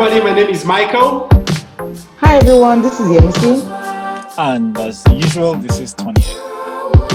[0.00, 0.32] everybody.
[0.32, 1.28] My name is Michael.
[2.18, 2.82] Hi, everyone.
[2.82, 4.38] This is Yemisi.
[4.38, 6.22] And as usual, this is Tony.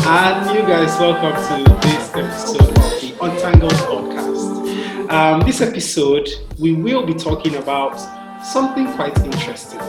[0.05, 5.09] And you guys, welcome to this episode of the Untangled podcast.
[5.09, 6.27] Um, this episode,
[6.59, 7.95] we will be talking about
[8.43, 9.79] something quite interesting.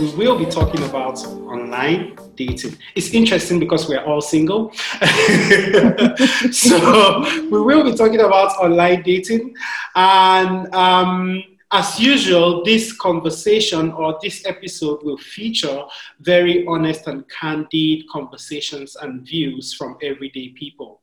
[0.00, 2.78] We will be talking about online dating.
[2.94, 4.72] It's interesting because we're all single.
[6.52, 9.54] so we will be talking about online dating.
[9.94, 11.42] And um,
[11.72, 15.84] as usual, this conversation or this episode will feature
[16.18, 21.00] very honest and candid conversations and views from everyday people.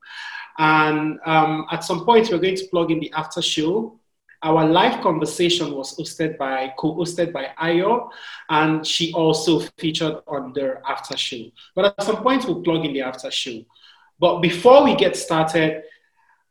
[0.58, 4.00] And um, at some point, we're going to plug in the after show.
[4.44, 8.10] Our live conversation was hosted by, co-hosted by Ayo,
[8.50, 11.46] and she also featured on their after show.
[11.76, 13.62] But at some point, we'll plug in the after show.
[14.20, 15.84] But before we get started,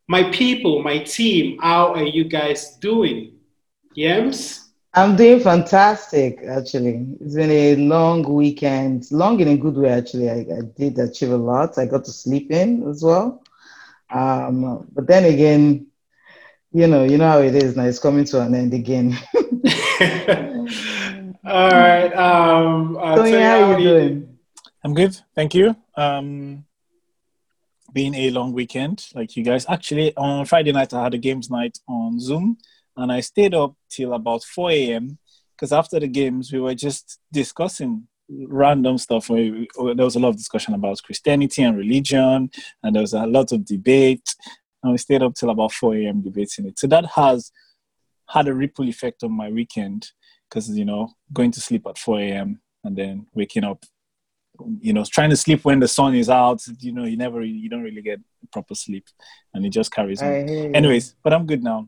[0.09, 3.36] my people, my team, how are you guys doing?
[3.97, 4.67] Yems?
[4.93, 7.07] I'm doing fantastic, actually.
[7.21, 10.31] It's been a long weekend, long in a good way, actually.
[10.31, 11.77] I, I did achieve a lot.
[11.79, 13.43] I got to sleep in as well.
[14.11, 15.87] Um, but then again,
[16.73, 17.85] you know, you know how it is now.
[17.85, 19.19] It's coming to an end again.
[21.45, 22.13] All right.
[22.15, 24.39] Um, so, yeah, how are you doing?
[24.83, 25.77] I'm good, thank you.
[25.95, 26.65] Um,
[27.93, 29.67] been a long weekend, like you guys.
[29.69, 32.59] Actually, on Friday night, I had a games night on Zoom
[32.97, 35.19] and I stayed up till about 4 a.m.
[35.55, 39.29] because after the games we were just discussing random stuff.
[39.29, 42.51] We, there was a lot of discussion about Christianity and religion,
[42.83, 44.35] and there was a lot of debate,
[44.83, 46.23] and we stayed up till about 4 a.m.
[46.23, 46.79] debating it.
[46.79, 47.53] So that has
[48.29, 50.11] had a ripple effect on my weekend
[50.49, 52.61] because you know going to sleep at 4 a.m.
[52.85, 53.85] and then waking up
[54.81, 57.69] you know trying to sleep when the sun is out you know you never you
[57.69, 58.19] don't really get
[58.51, 59.05] proper sleep
[59.53, 60.33] and it just carries on
[60.75, 61.87] anyways but i'm good now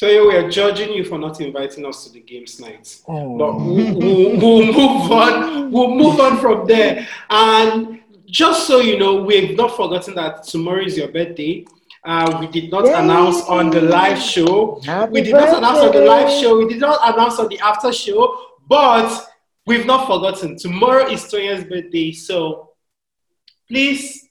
[0.00, 3.02] so we are judging you for not inviting us to the games night.
[3.06, 3.36] Oh.
[3.36, 5.70] But we'll, we'll, we'll, move on.
[5.70, 7.06] We'll move on from there.
[7.28, 11.66] And just so you know, we've not forgotten that tomorrow is your birthday.
[12.02, 12.94] Uh, we did not Yay.
[12.94, 14.80] announce on the live show.
[14.86, 15.50] Happy we did birthday.
[15.50, 16.58] not announce on the live show.
[16.58, 18.38] We did not announce on the after show.
[18.66, 19.28] But
[19.66, 20.56] we've not forgotten.
[20.56, 22.12] Tomorrow is Tony's birthday.
[22.12, 22.70] So
[23.68, 24.30] please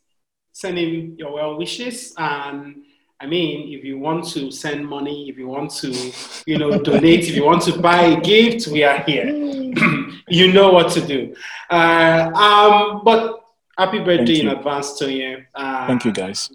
[0.51, 2.85] send him your well wishes and
[3.21, 6.13] I mean, if you want to send money, if you want to,
[6.45, 9.25] you know, donate, if you want to buy a gift, we are here.
[10.29, 11.35] you know what to do.
[11.69, 13.43] Uh, um, but
[13.77, 15.45] happy birthday in advance, Tony.
[15.53, 16.49] Uh, Thank you, guys.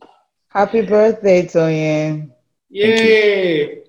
[0.49, 2.31] Happy birthday, Tony.
[2.71, 3.83] Yay!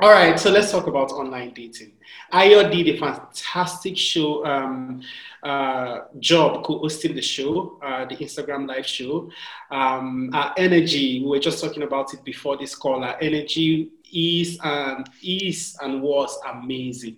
[0.00, 1.94] All right, so let's talk about online dating.
[2.32, 5.02] Ayo did a fantastic show um,
[5.42, 9.30] uh, job co-hosting the show, uh, the Instagram live show.
[9.70, 13.04] Um, our energy, we were just talking about it before this call.
[13.04, 17.16] Our energy is and is and was amazing.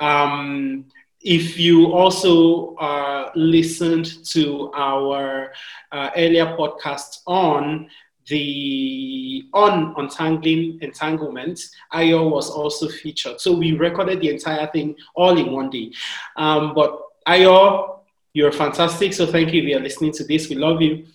[0.00, 0.86] Um,
[1.20, 5.52] if you also uh, listened to our
[5.92, 7.90] uh, earlier podcast on
[8.26, 11.60] the on untangling entanglement,
[11.92, 13.40] Ayo was also featured.
[13.40, 15.92] So we recorded the entire thing all in one day.
[16.36, 16.98] Um, but
[17.30, 18.00] Ayo,
[18.34, 19.14] you're fantastic.
[19.14, 20.48] So thank you if you're listening to this.
[20.48, 21.06] We love you.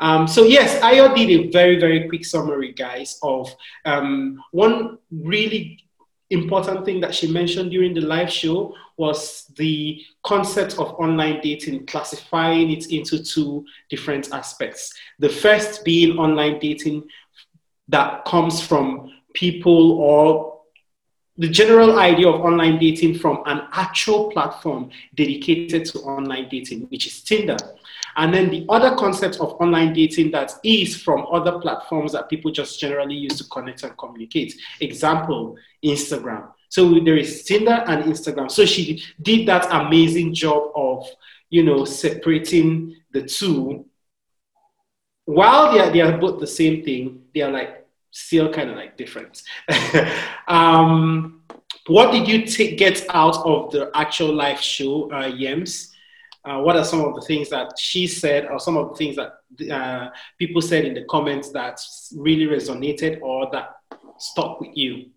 [0.00, 5.84] Um, so yes, Ayo did a very, very quick summary, guys, of um, one really
[6.30, 11.84] important thing that she mentioned during the live show was the concept of online dating,
[11.86, 14.94] classifying it into two different aspects.
[15.18, 17.04] The first being online dating
[17.88, 20.57] that comes from people or
[21.38, 27.06] the general idea of online dating from an actual platform dedicated to online dating, which
[27.06, 27.56] is Tinder.
[28.16, 32.50] And then the other concept of online dating that is from other platforms that people
[32.50, 34.60] just generally use to connect and communicate.
[34.80, 36.50] Example, Instagram.
[36.70, 38.50] So there is Tinder and Instagram.
[38.50, 41.06] So she did that amazing job of,
[41.50, 43.86] you know, separating the two.
[45.24, 48.76] While they are, they are both the same thing, they are like still kind of
[48.76, 49.42] like different.
[50.48, 51.42] um,
[51.86, 55.88] what did you take, get out of the actual live show, uh, Yems?
[56.48, 59.16] uh, what are some of the things that she said or some of the things
[59.16, 61.80] that uh, people said in the comments that
[62.16, 63.76] really resonated or that
[64.18, 65.10] stuck with you?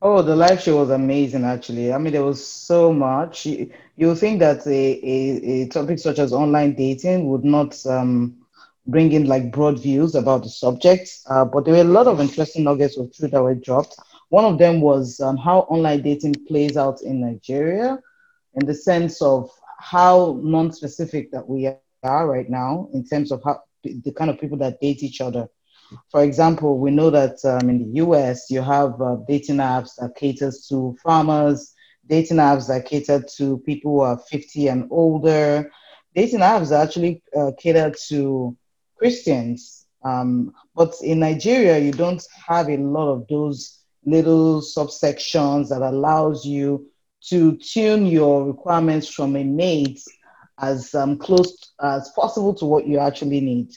[0.00, 1.92] Oh, the live show was amazing, actually.
[1.92, 3.46] I mean, there was so much.
[3.46, 8.36] You, you think that a, a, a, topic such as online dating would not um,
[8.88, 12.20] bring in like broad views about the subject, uh, but there were a lot of
[12.20, 13.96] interesting nuggets of truth that were dropped.
[14.30, 17.98] One of them was um, how online dating plays out in Nigeria
[18.54, 21.66] in the sense of how non-specific that we
[22.02, 25.48] are right now in terms of how the kind of people that date each other.
[26.10, 30.16] For example, we know that um, in the US, you have uh, dating apps that
[30.16, 31.74] caters to farmers,
[32.06, 35.70] dating apps that cater to people who are 50 and older.
[36.14, 38.56] Dating apps actually uh, cater to
[38.98, 39.86] Christians.
[40.04, 46.44] Um, but in Nigeria, you don't have a lot of those little subsections that allows
[46.44, 46.86] you
[47.28, 50.00] to tune your requirements from a mate
[50.60, 53.70] as um, close as possible to what you actually need.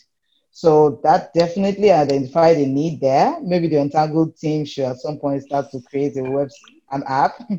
[0.51, 3.39] So that definitely identified a need there.
[3.41, 6.49] Maybe the Untangled team should at some point start to create a web
[6.91, 7.39] an app.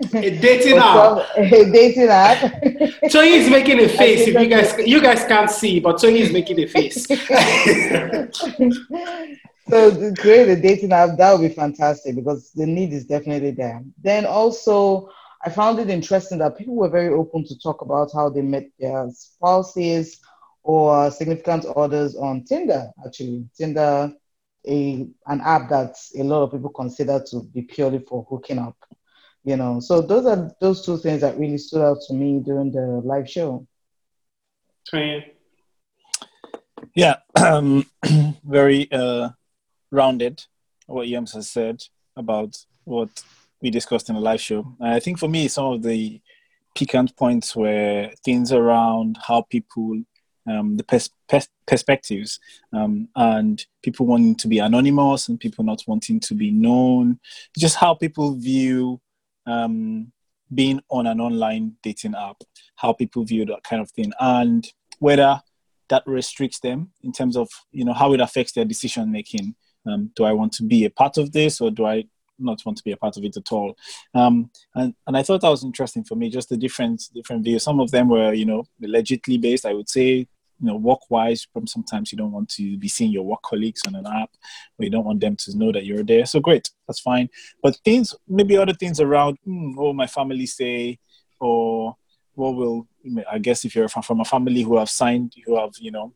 [0.14, 1.26] a dating app.
[1.36, 2.62] a dating app.
[3.10, 4.28] Tony is making a face.
[4.28, 7.06] If you guys you guys can't see, but Tony is making a face.
[9.68, 13.82] so create a dating app, that would be fantastic because the need is definitely there.
[14.02, 15.10] Then also
[15.42, 18.68] I found it interesting that people were very open to talk about how they met
[18.78, 20.20] their spouses
[20.62, 22.90] or significant others on Tinder.
[23.04, 24.12] Actually, Tinder,
[24.66, 28.76] a an app that a lot of people consider to be purely for hooking up.
[29.44, 32.72] You know, so those are those two things that really stood out to me during
[32.72, 33.66] the live show.
[36.94, 37.86] Yeah, um,
[38.44, 39.30] very uh,
[39.90, 40.44] rounded.
[40.86, 41.82] What Yems has said
[42.16, 43.08] about what
[43.62, 44.76] we discussed in the live show.
[44.80, 46.20] I think for me, some of the
[46.74, 50.02] piquant points were things around how people,
[50.48, 52.40] um, the pers- pers- perspectives,
[52.72, 57.20] um, and people wanting to be anonymous and people not wanting to be known.
[57.56, 59.00] Just how people view
[59.50, 60.12] um,
[60.52, 62.36] being on an online dating app,
[62.76, 64.66] how people view that kind of thing, and
[64.98, 65.40] whether
[65.88, 69.54] that restricts them in terms of you know how it affects their decision making.
[69.86, 72.04] Um, do I want to be a part of this, or do I
[72.40, 73.76] not want to be a part of it at all.
[74.14, 77.62] Um, and and I thought that was interesting for me, just the different different views.
[77.62, 79.66] Some of them were, you know, legitimately based.
[79.66, 80.26] I would say,
[80.60, 81.46] you know, work wise.
[81.52, 84.30] From sometimes you don't want to be seeing your work colleagues on an app,
[84.78, 86.26] or you don't want them to know that you're there.
[86.26, 87.28] So great, that's fine.
[87.62, 90.98] But things, maybe other things around, hmm, what will my family say,
[91.40, 91.96] or
[92.34, 92.86] what will
[93.30, 96.12] I guess if you're from a family who have signed, who have you know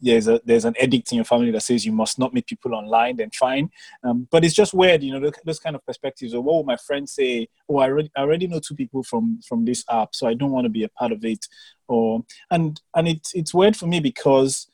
[0.00, 2.74] there's a there's an edict in your family that says you must not meet people
[2.74, 3.70] online, then fine.
[4.02, 6.34] Um, but it's just weird, you know, those, kind of perspectives.
[6.34, 7.48] Or what will my friends say?
[7.68, 10.50] Oh, I already, I already know two people from from this app, so I don't
[10.50, 11.46] want to be a part of it.
[11.88, 14.70] Or and and it's it's weird for me because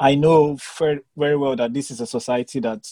[0.00, 2.86] I know very, very well that this is a society that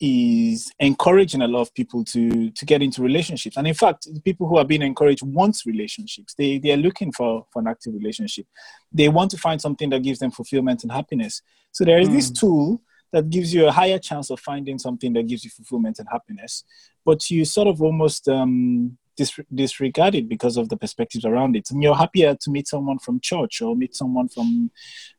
[0.00, 3.56] is encouraging a lot of people to to get into relationships.
[3.56, 6.34] And in fact people who are being encouraged want relationships.
[6.34, 8.46] They they are looking for for an active relationship.
[8.92, 11.42] They want to find something that gives them fulfillment and happiness.
[11.72, 12.12] So there is mm.
[12.12, 12.82] this tool
[13.12, 16.64] that gives you a higher chance of finding something that gives you fulfillment and happiness
[17.04, 21.70] but you sort of almost um, dis- disregard it because of the perspectives around it.
[21.70, 24.70] And you're happier to meet someone from church or meet someone from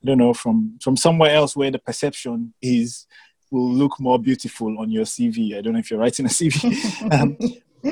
[0.04, 3.06] i don't know from from somewhere else where the perception is
[3.52, 5.58] will look more beautiful on your CV.
[5.58, 7.38] I don't know if you're writing a CV, um,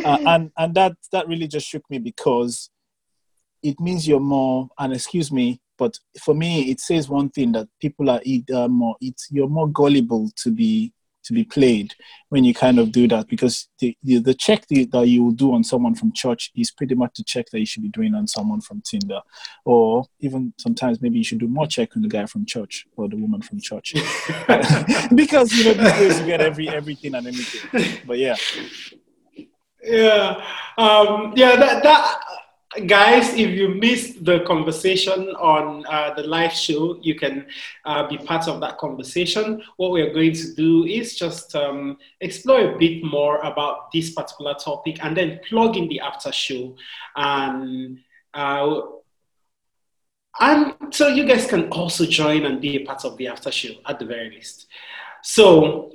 [0.03, 2.69] uh, and and that that really just shook me because
[3.61, 4.69] it means you're more.
[4.77, 8.95] And excuse me, but for me, it says one thing that people are either more.
[9.01, 11.93] It's you're more gullible to be to be played
[12.29, 15.31] when you kind of do that because the, the, the check the, that you will
[15.31, 18.13] do on someone from church is pretty much the check that you should be doing
[18.13, 19.21] on someone from Tinder.
[19.65, 23.07] Or even sometimes maybe you should do more check on the guy from church or
[23.07, 23.93] the woman from church.
[25.15, 27.99] because, you know, these days you get every everything and anything.
[28.05, 28.35] But yeah.
[29.83, 30.43] Yeah.
[30.77, 32.19] Um, yeah, that, that
[32.87, 37.45] guys if you missed the conversation on uh, the live show you can
[37.85, 39.61] uh, be part of that conversation.
[39.77, 44.55] What we're going to do is just um, explore a bit more about this particular
[44.55, 46.75] topic and then plug in the after show.
[47.15, 47.99] And
[48.33, 48.81] uh,
[50.39, 53.73] and so you guys can also join and be a part of the after show
[53.85, 54.67] at the very least.
[55.21, 55.91] So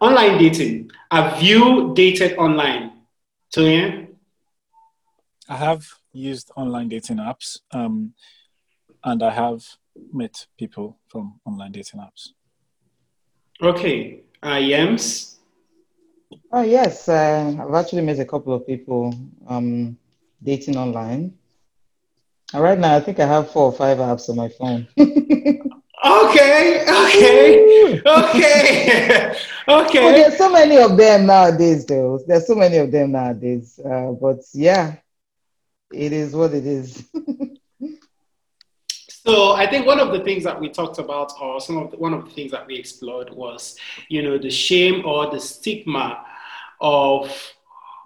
[0.00, 0.90] online dating.
[1.10, 2.92] Have you dated online?
[3.54, 4.08] Tonya?
[5.48, 8.14] I have used online dating apps, um,
[9.04, 9.62] and I have
[10.12, 12.30] met people from online dating apps.
[13.60, 15.36] Okay, uh, Yems.
[16.50, 19.14] Oh yes, uh, I've actually met a couple of people
[19.46, 19.96] um,
[20.42, 21.34] dating online.
[22.52, 24.86] And right now, I think I have four or five apps on my phone.
[24.98, 29.34] okay, okay, okay,
[29.68, 30.04] okay.
[30.04, 32.18] Well, there's so many of them nowadays, though.
[32.26, 33.80] There's so many of them nowadays.
[33.82, 34.96] Uh, but yeah,
[35.92, 37.08] it is what it is.
[39.08, 41.96] so I think one of the things that we talked about, or some of the,
[41.96, 43.76] one of the things that we explored, was
[44.08, 46.24] you know the shame or the stigma
[46.80, 47.30] of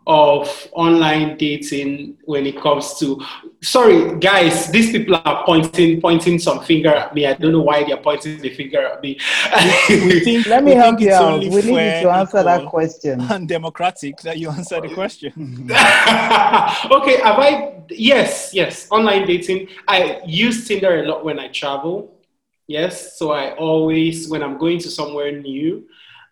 [0.07, 3.21] of online dating when it comes to
[3.61, 7.83] sorry guys these people are pointing pointing some finger at me i don't know why
[7.83, 9.19] they're pointing the finger at me
[9.87, 11.41] think, Let me help you out.
[11.41, 13.21] We need you to answer that question.
[13.31, 15.33] and democratic that you answer the question.
[16.91, 22.15] okay have i yes yes online dating i use tinder a lot when i travel
[22.69, 25.85] yes so i always when i'm going to somewhere new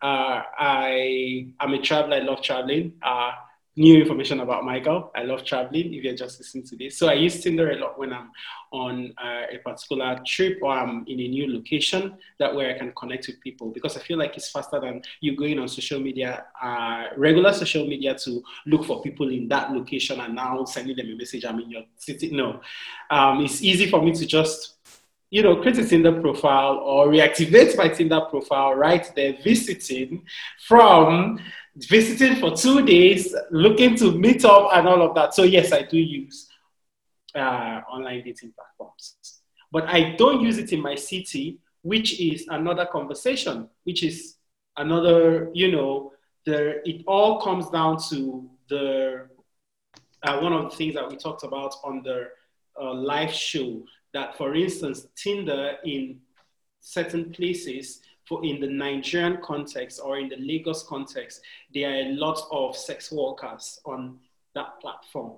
[0.02, 3.32] uh, i i'm a traveler i love traveling uh,
[3.76, 6.96] new information about michael i love traveling if you're just listening to this.
[6.98, 8.30] So i use tinder a lot when i'm
[8.72, 12.92] on uh, a particular trip or i'm in a new location that way i can
[12.92, 16.44] connect with people because i feel like it's faster than you going on social media
[16.62, 21.10] uh, regular social media to look for people in that location and now sending them
[21.10, 22.30] a message i'm in your city.
[22.30, 22.60] No.
[23.10, 24.74] Um, it's easy for me to just
[25.30, 30.24] you know, create a Tinder profile or reactivate my Tinder profile right there, visiting
[30.60, 31.40] from
[31.76, 35.34] visiting for two days, looking to meet up and all of that.
[35.34, 36.48] So, yes, I do use
[37.34, 39.16] uh, online dating platforms,
[39.72, 44.36] but I don't use it in my city, which is another conversation, which is
[44.76, 46.12] another, you know,
[46.46, 49.28] the, it all comes down to the
[50.24, 52.28] uh, one of the things that we talked about on the
[52.80, 56.20] uh, live show that, for instance, Tinder in
[56.80, 62.12] certain places, for in the Nigerian context or in the Lagos context, there are a
[62.12, 64.18] lot of sex workers on
[64.54, 65.34] that platform.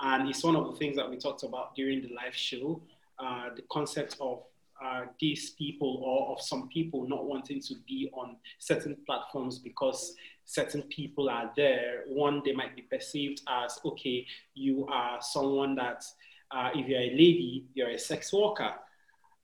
[0.00, 2.82] And it's one of the things that we talked about during the live show
[3.22, 4.42] uh, the concept of
[4.84, 10.16] uh, these people or of some people not wanting to be on certain platforms because
[10.44, 12.02] certain people are there.
[12.08, 16.04] One, they might be perceived as okay, you are someone that
[16.50, 18.72] uh, if you're a lady, you're a sex worker.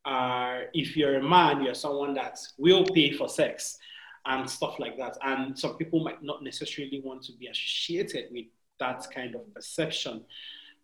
[0.09, 3.79] Uh, if you're a man, you're someone that will pay for sex
[4.25, 5.19] and stuff like that.
[5.23, 8.47] And some people might not necessarily want to be associated with
[8.81, 10.25] that kind of perception.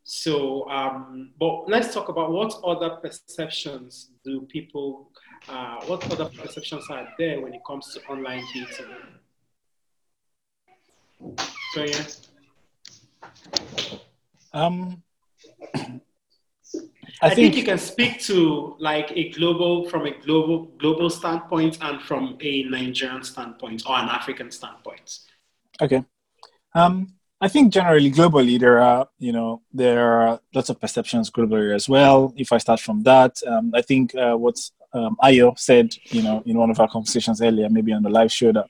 [0.02, 5.08] So, um, but let's talk about what other perceptions do people,
[5.48, 8.94] uh, what other perceptions are there when it comes to online dating?
[11.72, 12.04] So, yeah.
[14.52, 15.02] Um,
[17.22, 21.08] I, I think, think you can speak to like a global from a global global
[21.08, 25.20] standpoint and from a Nigerian standpoint or an African standpoint.
[25.80, 26.04] Okay.
[26.74, 31.74] Um, I think generally globally there are you know there are lots of perceptions globally
[31.74, 32.32] as well.
[32.36, 34.56] If I start from that, um, I think uh, what
[34.92, 38.32] um, Ayo said you know in one of our conversations earlier, maybe on the live
[38.32, 38.66] show that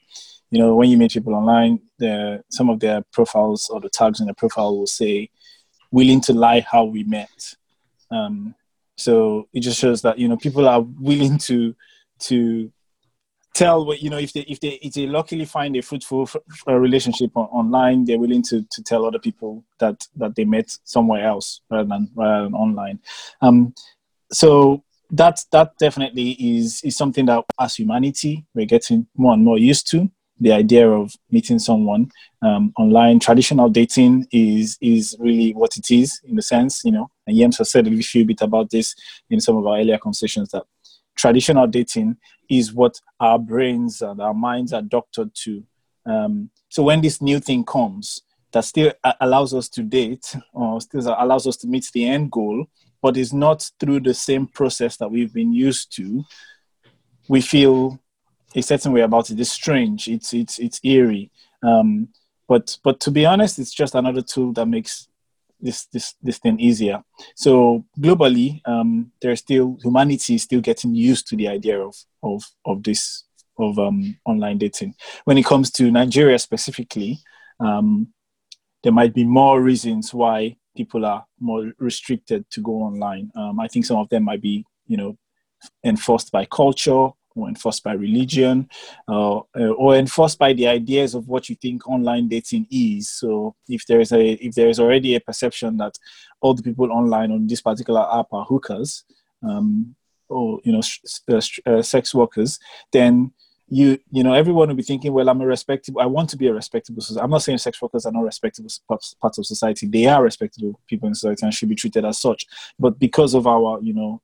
[0.50, 4.20] you know when you meet people online, the some of their profiles or the tags
[4.20, 5.30] in their profile will say
[5.90, 7.54] willing to lie how we met.
[8.14, 8.54] Um,
[8.96, 11.74] so it just shows that you know people are willing to
[12.20, 12.72] to
[13.54, 16.28] tell what you know if they if they if they luckily find a fruitful
[16.66, 21.24] relationship on, online they're willing to to tell other people that that they met somewhere
[21.24, 22.98] else rather than rather than online.
[23.40, 23.74] Um
[24.32, 29.58] so that that definitely is is something that as humanity we're getting more and more
[29.58, 32.10] used to the idea of meeting someone
[32.42, 37.08] um, online traditional dating is is really what it is in a sense you know
[37.26, 38.94] and Yems has said a few bit about this
[39.30, 40.64] in some of our earlier conversations that
[41.16, 42.16] traditional dating
[42.50, 45.64] is what our brains and our minds are doctored to.
[46.06, 48.22] Um, so when this new thing comes
[48.52, 52.66] that still allows us to date or still allows us to meet the end goal,
[53.02, 56.22] but is not through the same process that we've been used to,
[57.28, 57.98] we feel
[58.54, 59.40] a certain way about it.
[59.40, 60.08] It's strange.
[60.08, 61.30] It's it's it's eerie.
[61.62, 62.08] Um,
[62.48, 65.08] but but to be honest, it's just another tool that makes
[65.60, 67.02] this this this thing easier.
[67.34, 72.44] So globally, um, there's still humanity is still getting used to the idea of of
[72.64, 73.24] of this
[73.58, 74.94] of um, online dating.
[75.24, 77.20] When it comes to Nigeria specifically,
[77.60, 78.08] um,
[78.82, 83.30] there might be more reasons why people are more restricted to go online.
[83.36, 85.16] Um, I think some of them might be, you know,
[85.84, 88.68] enforced by culture or enforced by religion
[89.08, 89.40] uh,
[89.76, 93.10] or enforced by the ideas of what you think online dating is.
[93.10, 95.98] So if there is a if there is already a perception that
[96.40, 99.04] all the people online on this particular app are hookers
[99.42, 99.94] um,
[100.28, 100.82] or you know
[101.30, 102.58] uh, uh, sex workers
[102.92, 103.32] then
[103.68, 106.46] you you know everyone will be thinking well i'm a respectable i want to be
[106.46, 109.86] a respectable i'm not saying sex workers are not respectable parts of society.
[109.86, 112.46] They are respectable people in society and should be treated as such.
[112.78, 114.20] But because of our you know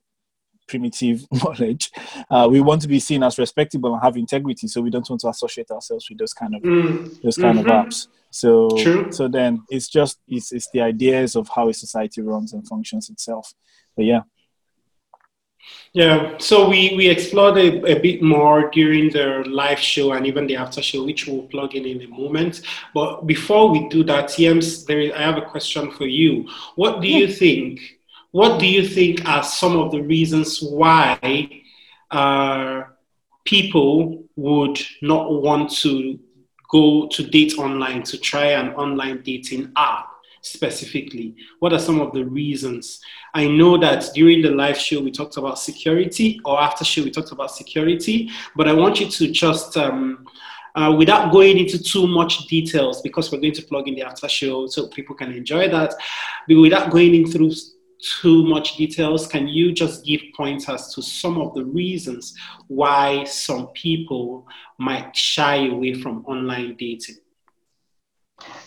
[0.71, 1.91] primitive knowledge.
[2.29, 5.21] Uh, we want to be seen as respectable and have integrity, so we don't want
[5.21, 7.61] to associate ourselves with those kind of Mm, those kind mhm.
[7.61, 8.07] of apps.
[8.29, 9.11] So True.
[9.11, 13.09] so then it's just it's it's the ideas of how a society runs and functions
[13.09, 13.45] itself.
[13.95, 14.23] But yeah,
[15.93, 19.27] Yeah, so we, we explored a, a, bit more during the
[19.61, 22.61] live show and even the after show, which we'll plug in in a moment.
[22.93, 26.47] But before we do that, Yems, there is, I have a question for you.
[26.75, 28.00] What do you think?
[28.31, 31.63] What do you think are some of the reasons why
[32.09, 32.83] uh,
[33.43, 36.17] people would not want to
[36.69, 40.07] go to date online to try an online dating app?
[40.43, 41.35] specifically?
[41.59, 42.99] What are some of the reasons?
[43.33, 47.11] I know that during the live show we talked about security, or after show we
[47.11, 50.25] talked about security, but I want you to just, um,
[50.73, 54.27] uh, without going into too much details, because we're going to plug in the after
[54.27, 55.93] show so people can enjoy that,
[56.47, 57.51] but without going in through
[58.01, 62.35] too much details, can you just give pointers to some of the reasons
[62.67, 67.17] why some people might shy away from online dating?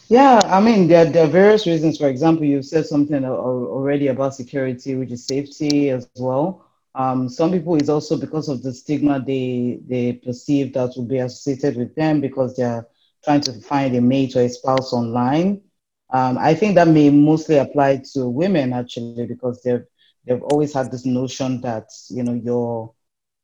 [0.08, 1.98] Yeah, I mean, there, there are various reasons.
[1.98, 6.66] For example, you've said something already about security, which is safety as well.
[6.94, 11.18] Um, some people is also because of the stigma they they perceive that will be
[11.18, 12.86] associated with them because they're
[13.24, 15.60] trying to find a mate or a spouse online.
[16.12, 19.84] Um, I think that may mostly apply to women actually because they've
[20.14, 22.94] they've always had this notion that you know your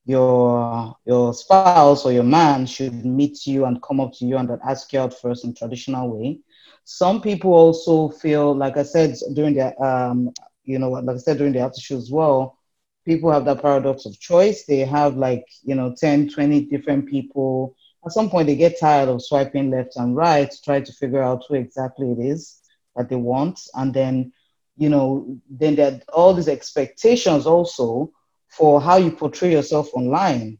[0.07, 4.51] your your spouse or your man should meet you and come up to you and
[4.67, 6.39] ask you out first in traditional way.
[6.85, 10.31] Some people also feel, like I said during the, um,
[10.65, 12.59] you know, like I said during the after show as well,
[13.05, 14.65] people have that paradox of choice.
[14.65, 17.77] They have like, you know, 10, 20 different people.
[18.05, 21.23] At some point, they get tired of swiping left and right to try to figure
[21.23, 22.61] out who exactly it is
[22.97, 23.61] that they want.
[23.75, 24.33] And then,
[24.77, 28.11] you know, then there are all these expectations also
[28.49, 30.59] for how you portray yourself online.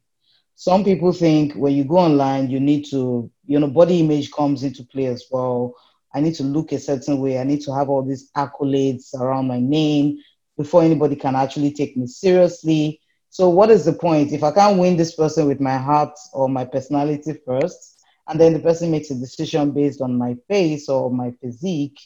[0.55, 4.63] Some people think when you go online, you need to, you know, body image comes
[4.63, 5.73] into play as well.
[6.13, 7.39] I need to look a certain way.
[7.39, 10.19] I need to have all these accolades around my name
[10.57, 13.01] before anybody can actually take me seriously.
[13.33, 14.33] So, what is the point?
[14.33, 18.51] If I can't win this person with my heart or my personality first, and then
[18.51, 21.97] the person makes a decision based on my face or my physique,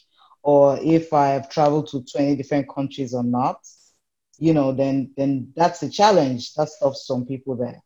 [0.44, 3.58] or if I have traveled to 20 different countries or not,
[4.38, 6.54] you know, then then that's a challenge.
[6.54, 7.82] That stops some people there.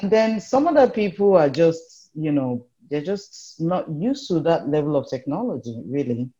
[0.00, 4.68] And then some other people are just, you know, they're just not used to that
[4.68, 6.30] level of technology, really.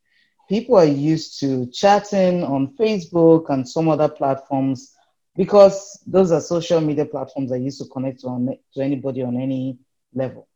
[0.48, 4.94] People are used to chatting on Facebook and some other platforms
[5.36, 9.40] because those are social media platforms that used to connect to, on, to anybody on
[9.40, 9.78] any
[10.14, 10.48] level.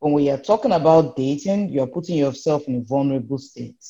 [0.00, 3.84] When we are talking about dating, you're putting yourself in a vulnerable state.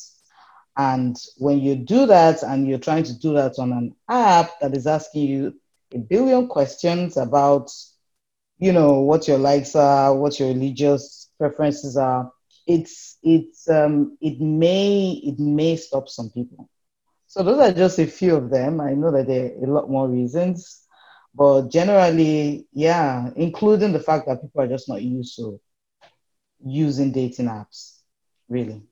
[0.77, 4.75] And when you do that and you're trying to do that on an app that
[4.75, 5.53] is asking you
[5.93, 7.71] a billion questions about,
[8.57, 12.31] you know, what your likes are, what your religious preferences are,
[12.65, 16.69] it's it's um, it may it may stop some people.
[17.33, 18.79] So those are just a few of them.
[18.79, 20.85] I know that there are a lot more reasons,
[21.33, 25.59] but generally, yeah, including the fact that people are just not used to
[26.63, 28.01] using dating apps,
[28.49, 28.83] really.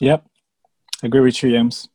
[0.00, 0.26] Yep,
[1.04, 1.86] agree with you, Yems.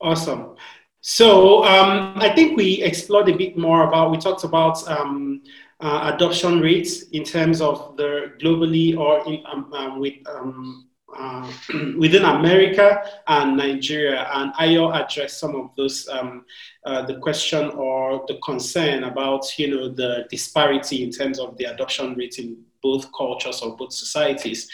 [0.00, 0.56] Awesome.
[1.02, 5.42] So um, I think we explored a bit more about, we talked about um,
[5.80, 11.50] uh, adoption rates in terms of the globally or in, um, um with, um, uh,
[11.98, 14.28] within America and Nigeria.
[14.32, 16.44] And I'll address some of those, um,
[16.84, 21.64] uh, the question or the concern about, you know, the disparity in terms of the
[21.64, 24.68] adoption rate in both cultures or both societies.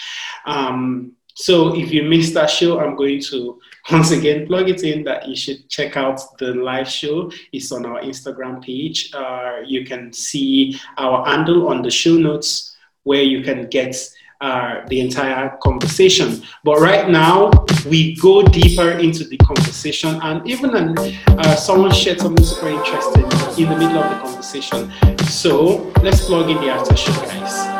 [0.44, 5.04] Um, so if you missed that show, I'm going to once again plug it in
[5.04, 7.30] that you should check out the live show.
[7.52, 9.12] It's on our Instagram page.
[9.12, 13.94] Uh, you can see our handle on the show notes where you can get
[14.40, 16.42] uh, the entire conversation.
[16.64, 17.50] But right now,
[17.84, 23.24] we go deeper into the conversation, and even uh, someone shared something super interesting
[23.62, 24.90] in the middle of the conversation.
[25.26, 27.76] So let's plug in the after show, guys.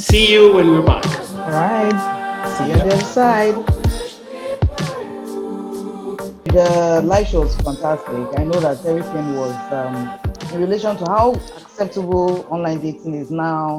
[0.00, 1.27] See you when we're back.
[1.48, 2.46] All right.
[2.58, 3.54] See you on the other side.
[6.44, 8.38] The live show was fantastic.
[8.38, 10.20] I know that everything was um,
[10.52, 13.78] in relation to how acceptable online dating is now,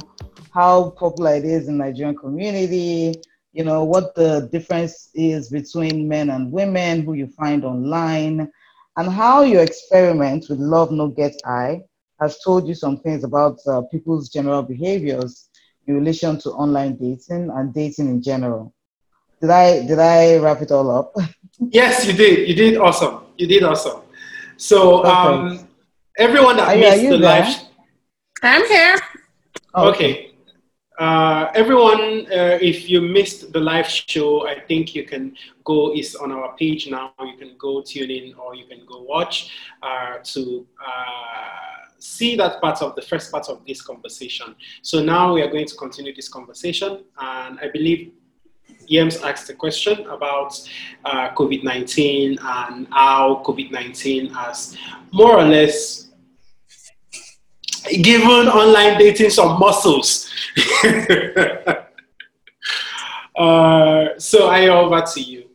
[0.51, 3.21] how popular it is in Nigerian community,
[3.53, 8.51] you know, what the difference is between men and women who you find online,
[8.97, 11.81] and how your experiment with Love No Get I
[12.19, 15.48] has told you some things about uh, people's general behaviors
[15.89, 18.73] in relation to online dating and dating in general.
[19.41, 21.15] Did I did I wrap it all up?
[21.59, 22.47] yes, you did.
[22.47, 23.23] You did awesome.
[23.37, 24.01] You did awesome.
[24.55, 25.67] So um,
[26.17, 27.55] everyone that are missed you, the live.
[28.43, 28.97] I'm here.
[29.73, 30.31] Oh, okay.
[30.99, 36.13] Uh, everyone, uh, if you missed the live show, I think you can go, it's
[36.15, 37.13] on our page now.
[37.21, 39.49] You can go tune in or you can go watch
[39.81, 44.55] uh, to uh, see that part of the first part of this conversation.
[44.81, 47.03] So now we are going to continue this conversation.
[47.19, 48.11] And I believe
[48.89, 50.59] Yems asked a question about
[51.05, 54.77] uh, COVID 19 and how COVID 19 has
[55.11, 56.09] more or less
[58.01, 60.29] given online dating some muscles.
[63.35, 65.45] uh, so I over to you.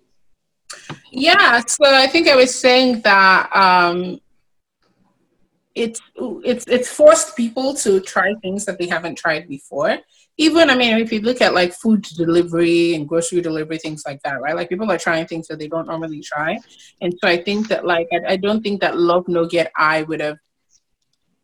[1.10, 4.20] Yeah, so I think I was saying that um,
[5.74, 9.98] it's it's it's forced people to try things that they haven't tried before.
[10.36, 14.20] Even I mean, if you look at like food delivery and grocery delivery, things like
[14.22, 14.56] that, right?
[14.56, 16.58] Like people are trying things that they don't normally try,
[17.00, 20.02] and so I think that like I, I don't think that Love No Get I
[20.02, 20.38] would have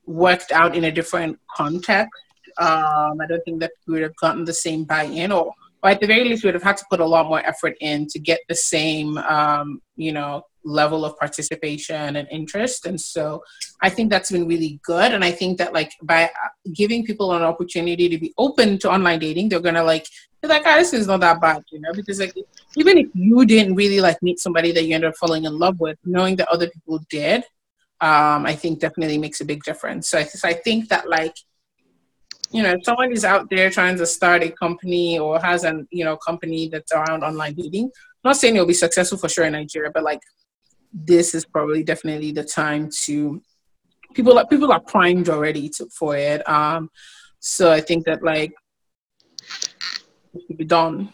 [0.06, 2.10] worked out in a different context.
[2.58, 6.00] Um, I don't think that we would have gotten the same buy-in, or, or at
[6.00, 8.18] the very least, we would have had to put a lot more effort in to
[8.18, 12.86] get the same, um, you know, level of participation and interest.
[12.86, 13.42] And so,
[13.82, 15.12] I think that's been really good.
[15.12, 16.30] And I think that like by
[16.74, 20.06] giving people an opportunity to be open to online dating, they're gonna like
[20.42, 22.34] be like, ah, this is not that bad, you know, because like
[22.76, 25.80] even if you didn't really like meet somebody that you ended up falling in love
[25.80, 27.44] with, knowing that other people did
[28.00, 30.08] um, I think definitely makes a big difference.
[30.08, 31.34] So I, so I think that like,
[32.50, 35.86] you know, if someone is out there trying to start a company or has an,
[35.90, 39.44] you know, company that's around online dating, I'm not saying it'll be successful for sure
[39.44, 40.20] in Nigeria, but like
[40.92, 43.40] this is probably definitely the time to
[44.14, 46.46] people are people are primed already to, for it.
[46.48, 46.90] Um,
[47.38, 48.52] so I think that like
[50.34, 51.12] it should be done.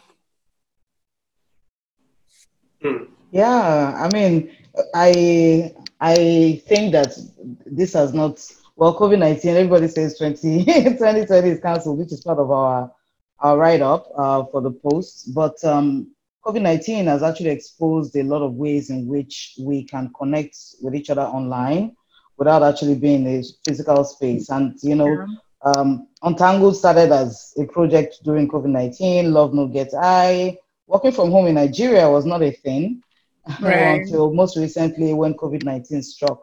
[2.82, 3.04] Hmm.
[3.30, 4.56] Yeah, I mean,
[4.94, 7.16] I I think that
[7.64, 8.44] this has not,
[8.76, 12.92] well, COVID 19, everybody says 20, 2020 is cancelled, which is part of our,
[13.40, 15.34] our write up uh, for the post.
[15.34, 16.14] But um,
[16.46, 20.94] COVID 19 has actually exposed a lot of ways in which we can connect with
[20.94, 21.96] each other online
[22.36, 24.48] without actually being in a physical space.
[24.48, 25.26] And, you know,
[25.62, 30.56] um, Untangled started as a project during COVID 19, Love No Get I.
[30.86, 33.02] Working from home in Nigeria was not a thing
[33.60, 34.02] right.
[34.02, 36.38] until most recently when COVID 19 struck.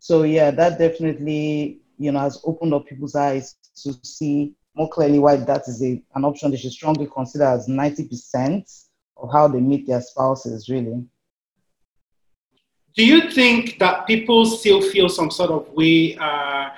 [0.00, 5.20] So, yeah, that definitely you know has opened up people's eyes to see more clearly
[5.20, 8.83] why that is a, an option they should strongly consider as 90%
[9.24, 11.04] of how they meet their spouses, really.
[12.96, 16.68] Do you think that people still feel some sort of way uh,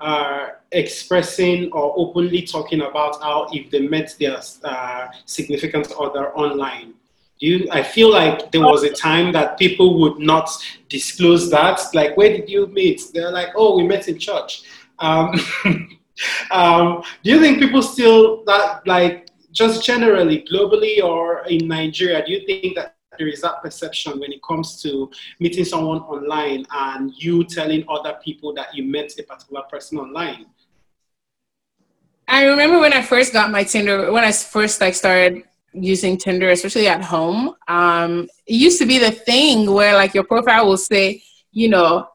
[0.00, 6.94] uh, expressing or openly talking about how if they met their uh, significant other online,
[7.38, 10.48] do you i feel like there was a time that people would not
[10.88, 11.78] disclose that.
[11.92, 13.02] Like where did you meet?
[13.12, 14.62] They're like oh we met in church.
[14.98, 15.34] Um,
[16.50, 19.25] um, do you think people still that like
[19.56, 24.30] just generally globally or in nigeria do you think that there is that perception when
[24.30, 29.22] it comes to meeting someone online and you telling other people that you met a
[29.22, 30.44] particular person online
[32.28, 35.42] i remember when i first got my tinder when i first like started
[35.78, 37.54] using Tinder, especially at home.
[37.68, 42.08] Um, it used to be the thing where like your profile will say, you know,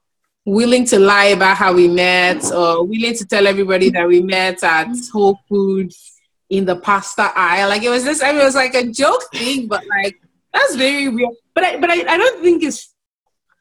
[0.45, 4.63] willing to lie about how we met or willing to tell everybody that we met
[4.63, 6.10] at Whole Foods
[6.51, 7.69] in the pasta aisle.
[7.69, 10.21] Like it was this, I mean, it was like a joke thing, but like
[10.53, 11.33] that's very real.
[11.55, 12.93] But I, but I, I don't think it's.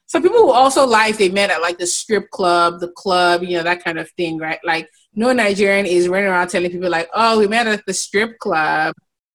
[0.07, 3.45] Some people will also lie if they met at like the strip club, the club,
[3.45, 4.59] you know, that kind of thing, right?
[4.65, 8.37] Like no Nigerian is running around telling people like, oh, we met at the strip
[8.41, 8.93] club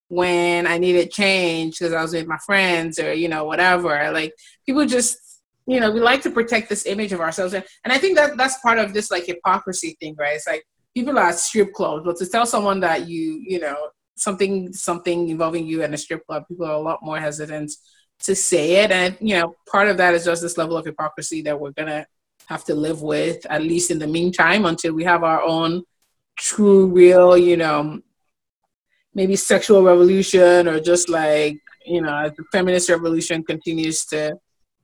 [0.09, 4.11] when I needed change because I was with my friends or, you know, whatever.
[4.11, 4.33] Like
[4.65, 5.17] people just,
[5.65, 7.53] you know, we like to protect this image of ourselves.
[7.53, 10.35] And, and I think that that's part of this like hypocrisy thing, right?
[10.35, 10.65] It's like
[10.95, 13.75] people are strip clubs, but to tell someone that you, you know,
[14.15, 17.71] something, something involving you in a strip club, people are a lot more hesitant
[18.23, 18.91] to say it.
[18.91, 22.07] And, you know, part of that is just this level of hypocrisy that we're to
[22.47, 25.83] have to live with, at least in the meantime, until we have our own
[26.37, 27.99] true, real, you know,
[29.15, 34.35] maybe sexual revolution or just like you know the feminist revolution continues to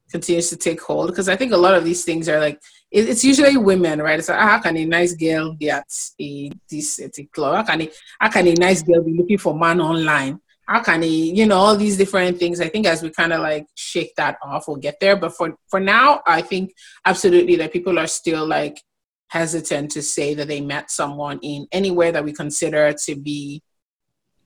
[0.09, 2.59] continues to take hold because I think a lot of these things are like
[2.91, 4.19] it's usually women, right?
[4.19, 5.85] It's like ah, how can a nice girl get
[6.19, 7.55] a this at a club?
[7.55, 10.39] How can a how can a nice girl be looking for man online?
[10.67, 12.59] How can a you know all these different things?
[12.59, 15.15] I think as we kind of like shake that off, we'll get there.
[15.15, 16.73] But for for now, I think
[17.05, 18.81] absolutely that people are still like
[19.29, 23.63] hesitant to say that they met someone in anywhere that we consider to be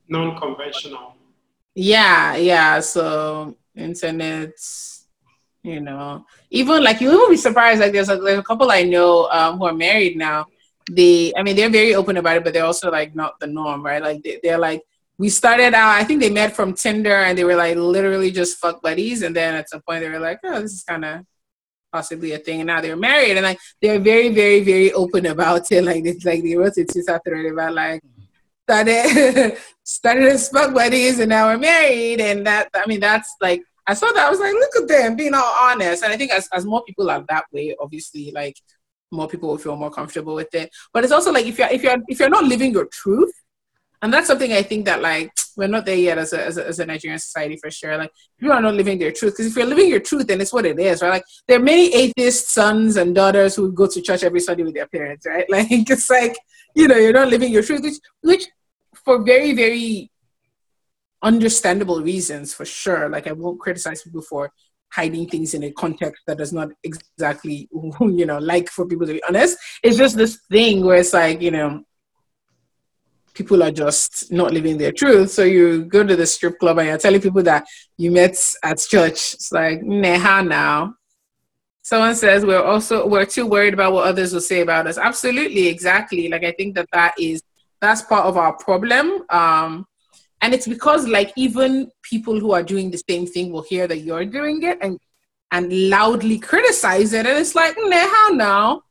[0.07, 1.15] non-conventional.
[1.73, 2.79] Yeah, yeah.
[2.79, 4.53] So internet,
[5.65, 7.81] you know, even like you will be surprised.
[7.81, 10.45] Like there's a, there's a couple I know um, who are married now,
[10.91, 13.83] they I mean they're very open about it, but they're also like not the norm,
[13.83, 14.01] right?
[14.01, 14.83] Like they, they're like
[15.17, 18.59] we started out I think they met from Tinder and they were like literally just
[18.59, 21.25] fuck buddies and then at some point they were like, Oh, this is kinda
[21.91, 25.71] possibly a thing and now they're married and like they're very, very, very open about
[25.71, 25.83] it.
[25.83, 28.03] Like it's like they wrote a Twitter thread about like
[28.67, 33.63] started started as fuck buddies and now we're married and that I mean that's like
[33.87, 36.03] I saw that I was like, look at them being all honest.
[36.03, 38.55] And I think as, as more people are that way, obviously like
[39.11, 40.69] more people will feel more comfortable with it.
[40.93, 43.33] But it's also like if you're if you're if you're not living your truth,
[44.01, 46.67] and that's something I think that like we're not there yet as a, as a,
[46.67, 47.97] as a Nigerian society for sure.
[47.97, 50.51] Like you are not living their truth because if you're living your truth, then it's
[50.51, 51.09] what it is, right?
[51.09, 54.73] Like there are many atheist sons and daughters who go to church every Sunday with
[54.73, 55.45] their parents, right?
[55.49, 56.37] Like it's like
[56.75, 58.45] you know you're not living your truth, which which
[59.03, 60.11] for very very
[61.25, 63.09] understandable reasons for sure.
[63.09, 64.51] Like I won't criticize people for
[64.91, 67.67] hiding things in a context that does not exactly
[67.99, 69.57] you know like for people to be honest.
[69.83, 71.83] It's just this thing where it's like you know
[73.33, 75.29] people are just not living their truth.
[75.31, 77.65] So you go to the strip club and you're telling people that
[77.97, 79.33] you met at church.
[79.33, 80.93] It's like nah now?
[81.81, 84.97] Someone says we're also we're too worried about what others will say about us.
[84.97, 86.29] Absolutely exactly.
[86.29, 87.41] Like i think that that is
[87.81, 89.23] that's part of our problem.
[89.29, 89.85] Um
[90.41, 93.99] and it's because like even people who are doing the same thing will hear that
[93.99, 94.99] you're doing it and
[95.51, 97.25] and loudly criticize it.
[97.25, 98.81] And it's like nah, how now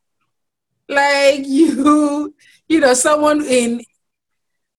[0.89, 2.35] like you
[2.69, 3.83] you know someone in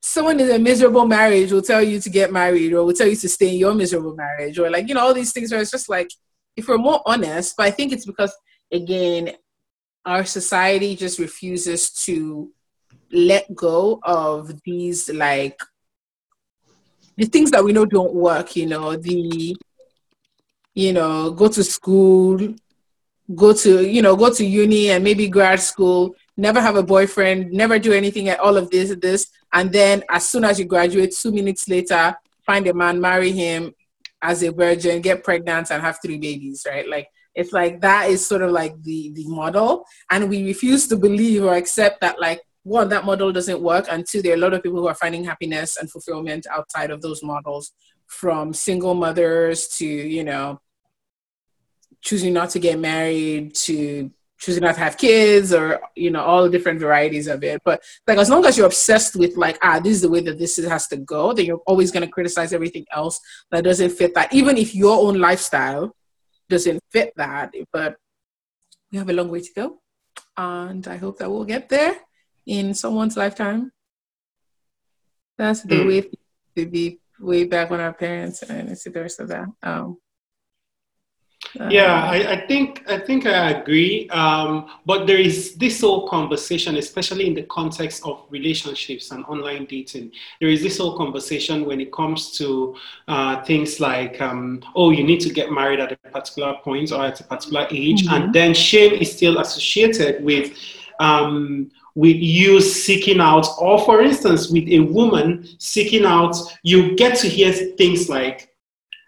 [0.01, 3.15] someone in a miserable marriage will tell you to get married or will tell you
[3.15, 5.71] to stay in your miserable marriage or like you know all these things where it's
[5.71, 6.09] just like
[6.55, 8.31] if we're more honest but i think it's because
[8.71, 9.31] again
[10.05, 12.51] our society just refuses to
[13.11, 15.59] let go of these like
[17.17, 19.55] the things that we know don't work, you know, the,
[20.73, 22.55] you know, go to school,
[23.33, 27.51] go to, you know, go to uni and maybe grad school, never have a boyfriend,
[27.51, 29.27] never do anything at all of this, this.
[29.53, 33.73] And then as soon as you graduate, two minutes later, find a man, marry him
[34.21, 36.87] as a virgin, get pregnant and have three babies, right?
[36.87, 40.95] Like, it's like that is sort of like the the model and we refuse to
[40.95, 44.39] believe or accept that like one, that model doesn't work, and two, there are a
[44.39, 47.71] lot of people who are finding happiness and fulfillment outside of those models,
[48.07, 50.59] from single mothers to, you know,
[52.01, 56.43] choosing not to get married to choosing not to have kids or you know all
[56.43, 57.61] the different varieties of it.
[57.63, 60.37] But like as long as you're obsessed with like ah this is the way that
[60.37, 63.19] this has to go then you're always going to criticize everything else
[63.51, 64.33] that doesn't fit that.
[64.33, 65.95] Even if your own lifestyle
[66.49, 67.95] doesn't fit that but
[68.91, 69.81] we have a long way to go
[70.37, 71.95] and i hope that we'll get there
[72.45, 73.71] in someone's lifetime.
[75.37, 75.87] That's the mm.
[75.87, 76.01] way
[76.55, 79.47] to be way back when our parents and it's the rest of that.
[79.63, 79.97] Um,
[81.69, 84.09] yeah, I, I, think I think I agree.
[84.09, 89.65] Um, but there is this whole conversation, especially in the context of relationships and online
[89.65, 90.11] dating.
[90.41, 92.75] There is this whole conversation when it comes to
[93.07, 97.05] uh, things like, um, oh, you need to get married at a particular point or
[97.05, 98.23] at a particular age, mm-hmm.
[98.23, 100.57] and then shame is still associated with.
[100.99, 107.17] Um, with you seeking out, or for instance, with a woman seeking out, you get
[107.19, 108.51] to hear things like,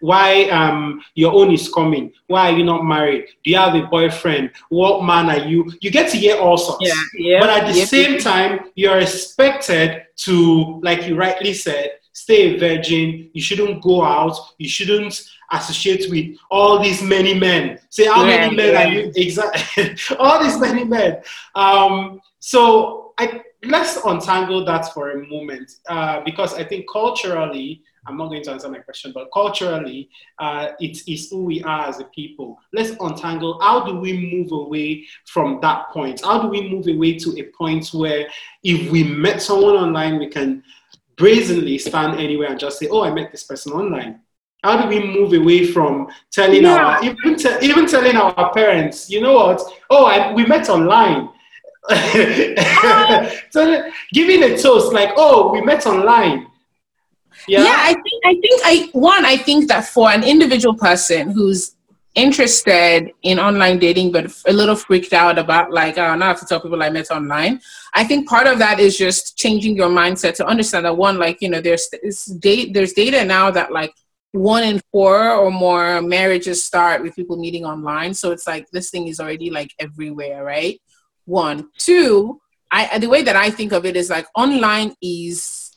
[0.00, 2.12] why um, your own is coming?
[2.28, 3.26] Why are you not married?
[3.44, 4.52] Do you have a boyfriend?
[4.68, 5.72] What man are you?
[5.80, 6.86] You get to hear all sorts.
[6.86, 11.98] Yeah, yeah, but at the yep, same time, you're expected to, like you rightly said,
[12.12, 13.30] stay a virgin.
[13.32, 14.36] You shouldn't go out.
[14.58, 15.20] You shouldn't
[15.50, 17.78] associate with all these many men.
[17.90, 18.82] Say, how yeah, many men yeah.
[18.82, 19.12] are you?
[19.16, 19.96] Exactly.
[20.18, 21.22] all these many men.
[21.54, 28.16] Um, so I, let's untangle that for a moment uh, because I think culturally, I'm
[28.16, 32.00] not going to answer my question, but culturally, uh, it is who we are as
[32.00, 32.58] a people.
[32.72, 36.22] Let's untangle how do we move away from that point?
[36.24, 38.28] How do we move away to a point where
[38.62, 40.62] if we met someone online, we can
[41.16, 44.20] brazenly stand anywhere and just say, Oh, I met this person online.
[44.62, 46.98] How do we move away from telling yeah.
[46.98, 49.60] our even, te- even telling our parents, you know what?
[49.90, 51.28] Oh, I, we met online
[53.50, 56.46] so giving a toast like, oh, we met online.
[57.46, 57.64] Yeah?
[57.64, 61.76] yeah, I think I think I one, I think that for an individual person who's
[62.14, 66.40] interested in online dating but a little freaked out about like oh, now I have
[66.40, 67.60] to tell people I met online.
[67.94, 71.40] I think part of that is just changing your mindset to understand that one, like,
[71.40, 71.88] you know, there's
[72.40, 73.94] date there's data now that like
[74.32, 78.12] one in four or more marriages start with people meeting online.
[78.14, 80.80] So it's like this thing is already like everywhere, right?
[81.28, 82.40] One, two.
[82.70, 85.76] I the way that I think of it is like online is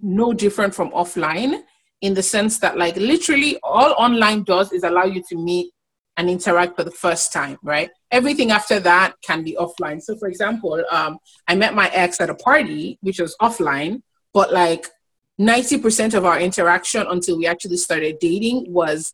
[0.00, 1.62] no different from offline
[2.00, 5.72] in the sense that like literally all online does is allow you to meet
[6.16, 7.90] and interact for the first time, right?
[8.12, 10.00] Everything after that can be offline.
[10.00, 14.02] So, for example, um, I met my ex at a party, which was offline,
[14.32, 14.86] but like
[15.40, 19.12] 90% of our interaction until we actually started dating was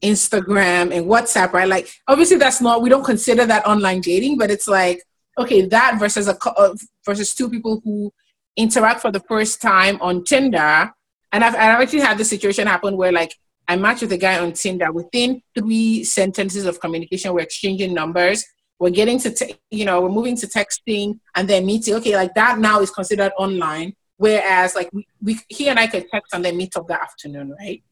[0.00, 1.68] Instagram and WhatsApp, right?
[1.68, 5.02] Like, obviously, that's not, we don't consider that online dating, but it's like,
[5.38, 6.74] okay, that versus a uh,
[7.06, 8.12] versus two people who
[8.56, 10.92] interact for the first time on Tinder.
[11.32, 13.34] And I've, I've actually had this situation happen where like
[13.68, 14.90] I matched with a guy on Tinder.
[14.90, 18.44] Within three sentences of communication, we're exchanging numbers.
[18.78, 21.94] We're getting to, te- you know, we're moving to texting and then meeting.
[21.94, 23.94] Okay, like that now is considered online.
[24.16, 27.54] Whereas, like, we, we he and I could text and then meet up that afternoon,
[27.58, 27.82] right?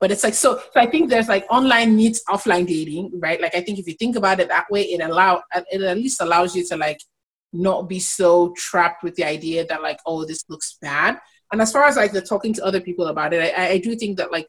[0.00, 0.58] But it's like so.
[0.58, 3.40] So I think there's like online meets offline dating, right?
[3.40, 6.20] Like I think if you think about it that way, it allow it at least
[6.20, 7.00] allows you to like
[7.52, 11.18] not be so trapped with the idea that like, oh, this looks bad.
[11.52, 13.94] And as far as like the talking to other people about it, I, I do
[13.94, 14.48] think that like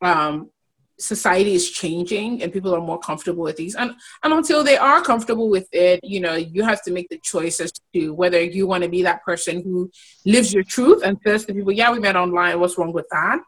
[0.00, 0.50] um,
[0.98, 5.02] society is changing and people are more comfortable with these and and until they are
[5.02, 8.64] comfortable with it you know you have to make the choice as to whether you
[8.66, 9.90] want to be that person who
[10.24, 13.40] lives your truth and says to people yeah we met online what's wrong with that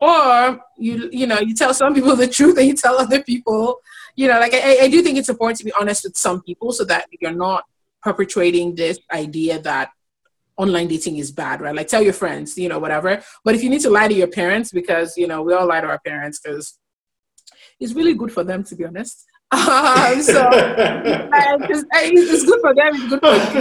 [0.00, 3.80] or you you know you tell some people the truth and you tell other people
[4.16, 6.72] you know like I, I do think it's important to be honest with some people
[6.72, 7.64] so that you're not
[8.02, 9.90] perpetuating this idea that
[10.60, 11.74] online dating is bad, right?
[11.74, 13.22] Like tell your friends, you know, whatever.
[13.44, 15.80] But if you need to lie to your parents, because you know we all lie
[15.80, 16.78] to our parents, because
[17.78, 19.26] it's really good for them, to be honest.
[19.52, 22.92] Um, so it's, it's, good for them.
[22.94, 23.58] It's good for you.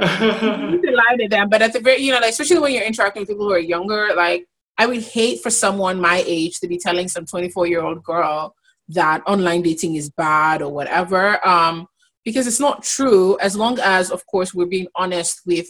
[0.00, 2.72] you need to lie to them, but at the very, you know, like especially when
[2.72, 6.60] you're interacting with people who are younger, like I would hate for someone my age
[6.60, 8.54] to be telling some 24 year old girl
[8.88, 11.46] that online dating is bad or whatever.
[11.46, 11.88] Um,
[12.24, 15.66] because it's not true as long as of course we're being honest with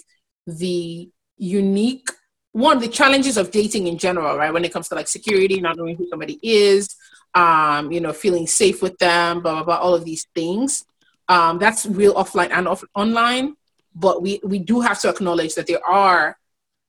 [0.47, 2.09] the unique
[2.53, 5.77] one the challenges of dating in general right when it comes to like security not
[5.77, 6.89] knowing who somebody is
[7.35, 10.85] um you know feeling safe with them blah blah blah all of these things
[11.29, 13.55] um that's real offline and off- online
[13.95, 16.38] but we we do have to acknowledge that there are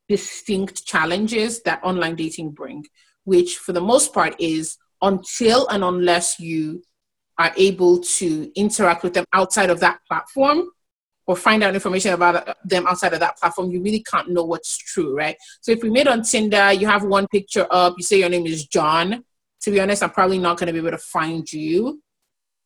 [0.10, 2.84] distinct challenges that online dating bring
[3.30, 6.82] which for the most part is until and unless you
[7.38, 10.70] are able to interact with them outside of that platform
[11.26, 14.78] or find out information about them outside of that platform, you really can't know what's
[14.78, 15.38] true, right?
[15.62, 18.48] So if we meet on Tinder, you have one picture up, you say your name
[18.48, 19.24] is John.
[19.62, 22.02] To be honest, I'm probably not going to be able to find you.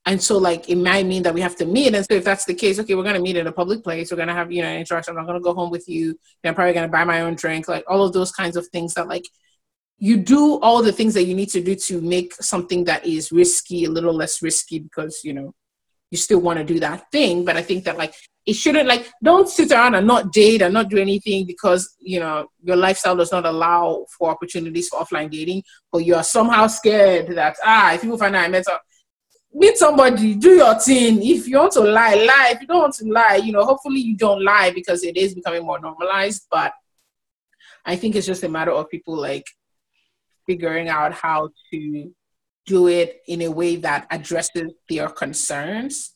[0.05, 1.95] And so, like, it might mean that we have to meet.
[1.95, 4.11] And so, if that's the case, okay, we're going to meet in a public place.
[4.11, 5.11] We're going to have, you know, an interaction.
[5.11, 6.19] I'm not going to go home with you.
[6.43, 7.69] I'm probably going to buy my own drink.
[7.69, 9.23] Like, all of those kinds of things that, like,
[10.03, 13.31] you do all the things that you need to do to make something that is
[13.31, 15.53] risky a little less risky because you know
[16.11, 18.13] you still want to do that thing but i think that like
[18.45, 22.19] it shouldn't like don't sit around and not date and not do anything because you
[22.19, 26.67] know your lifestyle does not allow for opportunities for offline dating but you are somehow
[26.67, 28.65] scared that ah if people find out i met
[29.53, 31.21] meet somebody do your thing.
[31.21, 32.51] If you want to lie lie.
[32.51, 35.35] If you don't want to lie you know hopefully you don't lie because it is
[35.35, 36.47] becoming more normalized.
[36.49, 36.73] But
[37.85, 39.45] i think it's just a matter of people like
[40.47, 42.13] figuring out how to
[42.65, 46.15] do it in a way that addresses their concerns.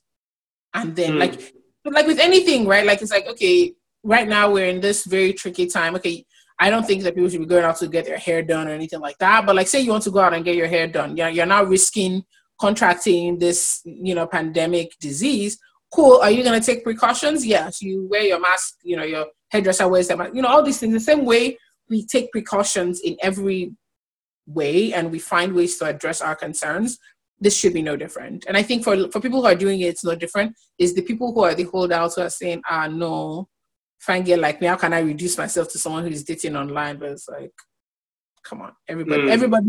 [0.73, 1.19] And then mm.
[1.19, 1.53] like
[1.85, 2.85] like with anything right?
[2.85, 3.73] Like it's like okay
[4.03, 5.95] right now we're in this very tricky time.
[5.95, 6.25] Okay
[6.59, 8.71] i don't think that people should be going out to get their hair done or
[8.71, 9.45] anything like that.
[9.45, 11.15] But like say you want to go out and get your hair done.
[11.15, 12.23] You're, you're not risking
[12.59, 15.59] contracting this you know pandemic disease
[15.93, 19.25] cool are you going to take precautions yes you wear your mask you know your
[19.49, 21.57] hairdresser wears that mask you know all these things the same way
[21.89, 23.71] we take precautions in every
[24.47, 26.97] way and we find ways to address our concerns,
[27.39, 28.45] this should be no different.
[28.47, 30.55] And I think for for people who are doing it, it's no different.
[30.79, 33.47] Is the people who are the holdouts who are saying, ah, no,
[33.99, 36.97] fine girl like me, how can I reduce myself to someone who's dating online?
[36.97, 37.53] But it's like,
[38.43, 39.29] come on, everybody, mm.
[39.29, 39.67] everybody.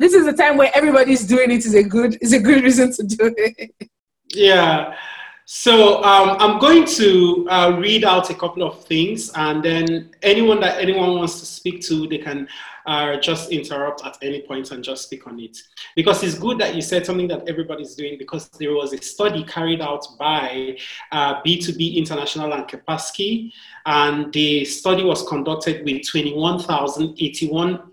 [0.00, 1.66] This is the time where everybody's doing it.
[1.66, 3.90] Is a good is a good reason to do it.
[4.30, 4.96] Yeah.
[5.44, 10.58] So um, I'm going to uh, read out a couple of things, and then anyone
[10.60, 12.48] that anyone wants to speak to, they can
[12.86, 15.58] uh, just interrupt at any point and just speak on it.
[15.96, 18.16] Because it's good that you said something that everybody's doing.
[18.16, 20.78] Because there was a study carried out by
[21.12, 23.52] uh, B2B International and Kaspersky,
[23.84, 27.89] and the study was conducted with 21,081,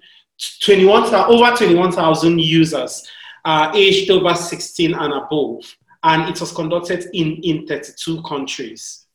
[0.61, 3.09] 21, over 21,000 users
[3.45, 5.63] uh, aged over 16 and above
[6.03, 9.05] and it was conducted in, in 32 countries.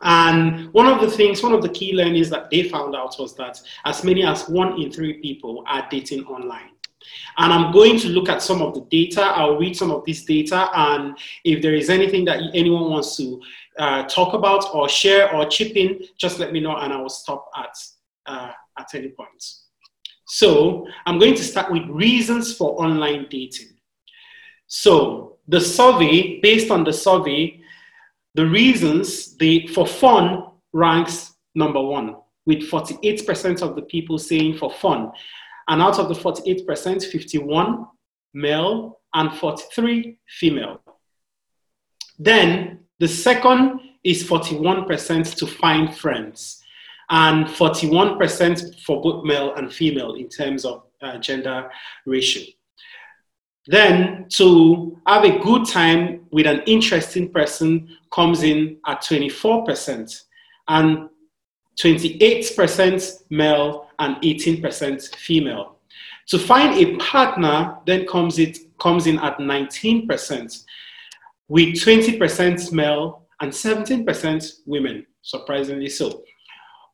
[0.00, 3.34] And one of the things, one of the key learnings that they found out was
[3.36, 6.70] that as many as one in three people are dating online.
[7.38, 9.22] And I'm going to look at some of the data.
[9.22, 13.40] I'll read some of this data, and if there is anything that anyone wants to
[13.78, 17.08] uh, talk about or share or chip in, just let me know, and I will
[17.08, 17.76] stop at
[18.26, 19.42] uh, at any point.
[20.28, 23.68] So I'm going to start with reasons for online dating.
[24.66, 27.60] So the survey, based on the survey,
[28.34, 34.70] the reasons the for fun ranks number one, with 48% of the people saying for
[34.70, 35.12] fun.
[35.66, 37.86] And out of the 48%, 51
[38.34, 40.82] male and 43 female.
[42.18, 46.62] Then the second is 41% to find friends
[47.10, 51.70] and 41% for both male and female in terms of uh, gender
[52.06, 52.42] ratio.
[53.66, 60.22] Then to have a good time with an interesting person comes in at 24%
[60.68, 61.08] and
[61.78, 65.76] 28% male and 18% female.
[66.28, 70.64] To find a partner then comes, it, comes in at 19%
[71.48, 76.22] with 20% male and 17% women, surprisingly so.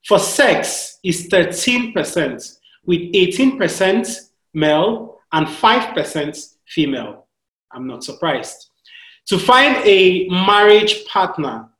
[0.06, 4.20] For sex is 13% with 18%
[4.52, 7.26] male and 5% female.
[7.72, 8.68] I'm not surprised.
[9.28, 11.70] To find a marriage partner,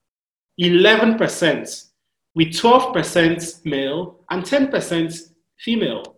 [0.60, 1.86] 11%
[2.34, 6.16] with 12% male and 10% female.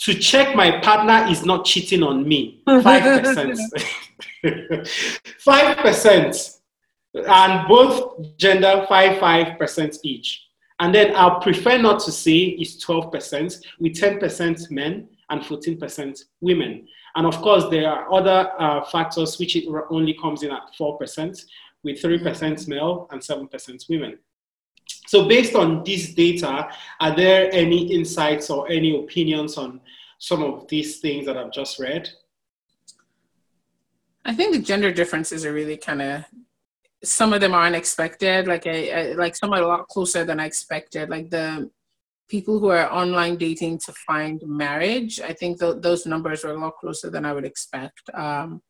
[0.00, 3.56] To check my partner is not cheating on me, 5%.
[4.44, 6.54] 5%.
[7.14, 10.47] And both gender, 5 5% each.
[10.80, 16.86] And then I'll prefer not to say is 12%, with 10% men and 14% women.
[17.16, 21.44] And of course, there are other uh, factors which it only comes in at 4%,
[21.82, 24.18] with 3% male and 7% women.
[25.06, 26.68] So, based on this data,
[27.00, 29.80] are there any insights or any opinions on
[30.18, 32.08] some of these things that I've just read?
[34.24, 36.24] I think the gender differences are really kind of
[37.04, 38.46] some of them are unexpected.
[38.46, 41.08] Like I, I like some are a lot closer than I expected.
[41.08, 41.70] Like the
[42.28, 46.60] people who are online dating to find marriage, I think th- those numbers are a
[46.60, 48.02] lot closer than I would expect.
[48.14, 48.62] Um,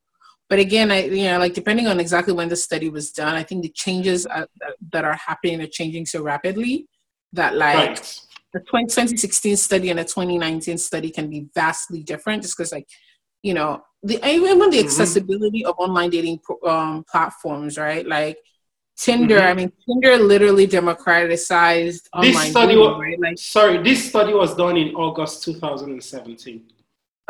[0.49, 3.43] but again, I you know like depending on exactly when the study was done, I
[3.43, 4.47] think the changes are,
[4.93, 6.87] that are happening are changing so rapidly
[7.33, 7.77] that like.
[7.77, 8.21] Right.
[8.55, 12.89] The 2016 study and the 2019 study can be vastly different just because like
[13.43, 14.87] you know the even the mm-hmm.
[14.87, 15.69] accessibility mm-hmm.
[15.69, 18.39] of online dating um, platforms right like
[18.99, 19.47] Tinder, mm-hmm.
[19.47, 23.21] I mean, Tinder literally democratized this study dating, was, right?
[23.21, 26.65] Like, sorry, this study was done in August 2017.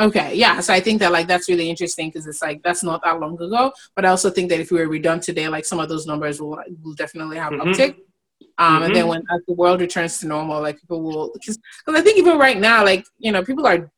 [0.00, 0.60] Okay, yeah.
[0.60, 3.34] So I think that like that's really interesting because it's like that's not that long
[3.34, 3.72] ago.
[3.94, 6.40] But I also think that if we were redone today, like some of those numbers
[6.40, 7.70] will will definitely have mm-hmm.
[7.70, 7.96] uptick.
[8.56, 8.82] Um, mm-hmm.
[8.84, 12.16] and then when as the world returns to normal, like people will because I think
[12.16, 13.90] even right now, like you know, people are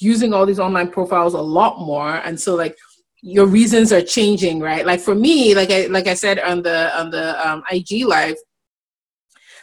[0.00, 2.76] using all these online profiles a lot more, and so like
[3.22, 4.86] your reasons are changing, right?
[4.86, 8.36] Like for me, like I like I said on the on the um, IG live,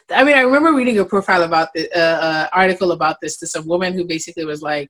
[0.10, 3.38] I mean, I remember reading a profile about the uh, uh, article about this.
[3.38, 4.90] to some woman who basically was like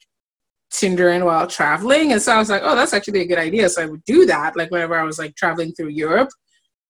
[0.71, 3.69] Tindering while traveling, and so I was like, oh, that's actually a good idea.
[3.69, 6.29] So I would do that, like whenever I was like traveling through Europe.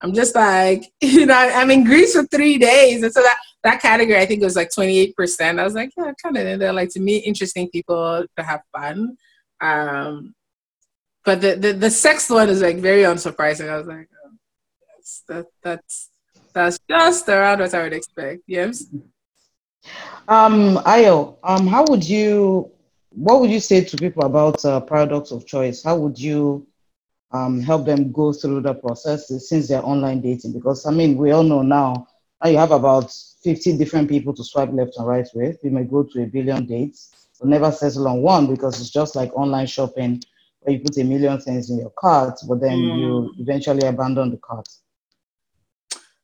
[0.02, 3.38] I'm just like, you know, I'm in Greece for three days, and so that
[3.68, 5.60] that category I think it was like 28 percent.
[5.60, 6.60] I was like, yeah, kind of.
[6.60, 9.18] They're like to meet interesting people to have fun.
[9.62, 10.34] Um,
[11.26, 13.70] but the, the, the sex one is like very unsurprising.
[13.70, 14.32] I was like, oh,
[14.96, 16.10] that's, that, that's
[16.58, 18.42] that's just around what I would expect.
[18.48, 18.86] Yes.
[20.28, 22.72] Um, Ayo, um, how would you,
[23.10, 25.84] what would you say to people about uh, paradox of choice?
[25.84, 26.66] How would you
[27.32, 30.54] um, help them go through the process since they're online dating?
[30.54, 32.08] Because I mean, we all know now,
[32.44, 33.12] now you have about
[33.44, 35.58] 50 different people to swipe left and right with.
[35.64, 39.16] You may go to a billion dates, but never settle on one because it's just
[39.16, 40.22] like online shopping
[40.62, 43.00] where you put a million things in your cart, but then mm.
[43.00, 44.68] you eventually abandon the cart?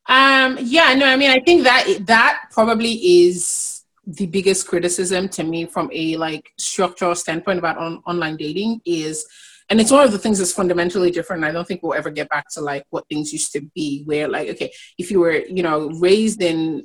[0.06, 5.42] Um, yeah, no, I mean, I think that that probably is the biggest criticism to
[5.42, 9.26] me from a like structural standpoint about on, online dating is
[9.70, 12.28] and it's one of the things that's fundamentally different i don't think we'll ever get
[12.28, 15.62] back to like what things used to be where like okay if you were you
[15.62, 16.84] know raised in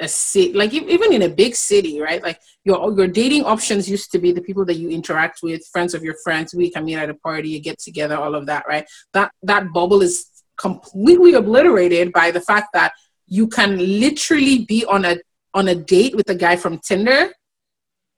[0.00, 2.22] a city, like even in a big city, right?
[2.22, 5.94] Like your your dating options used to be the people that you interact with, friends
[5.94, 6.54] of your friends.
[6.54, 8.88] We can meet at a party, you get together, all of that, right?
[9.12, 12.92] That that bubble is completely obliterated by the fact that
[13.26, 15.18] you can literally be on a
[15.54, 17.32] on a date with a guy from Tinder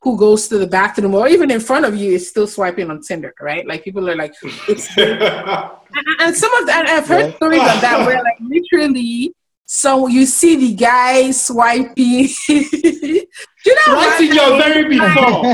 [0.03, 3.01] who goes to the bathroom or even in front of you is still swiping on
[3.01, 3.67] Tinder, right?
[3.67, 4.35] Like people are like,
[4.69, 9.33] it's and, and some of that I've heard stories of that where like literally
[9.65, 12.29] so you see the guy swiping.
[12.49, 13.27] you
[13.67, 15.53] know right in your very before.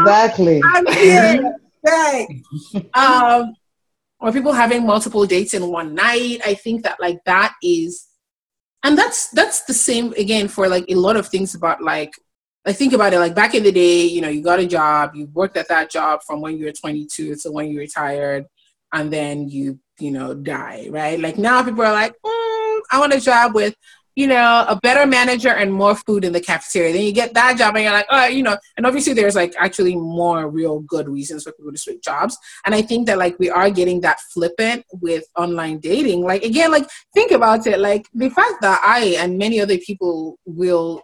[0.00, 0.62] exactly.
[0.64, 1.56] I'm here.
[1.84, 2.28] Right.
[2.94, 3.54] um,
[4.20, 6.40] or people having multiple dates in one night.
[6.46, 8.06] I think that like that is,
[8.82, 12.12] and that's that's the same again for like a lot of things about like
[12.68, 15.14] like think about it like back in the day you know you got a job
[15.14, 18.44] you worked at that job from when you were 22 to when you retired
[18.92, 21.18] and then you you know die right?
[21.18, 23.74] Like now people are like mm, i want a job with
[24.16, 26.92] you know a better manager and more food in the cafeteria.
[26.92, 29.54] Then you get that job and you're like oh you know and obviously there's like
[29.58, 33.38] actually more real good reasons for people to switch jobs and i think that like
[33.38, 36.22] we are getting that flippant with online dating.
[36.22, 40.38] Like again like think about it like the fact that i and many other people
[40.44, 41.02] will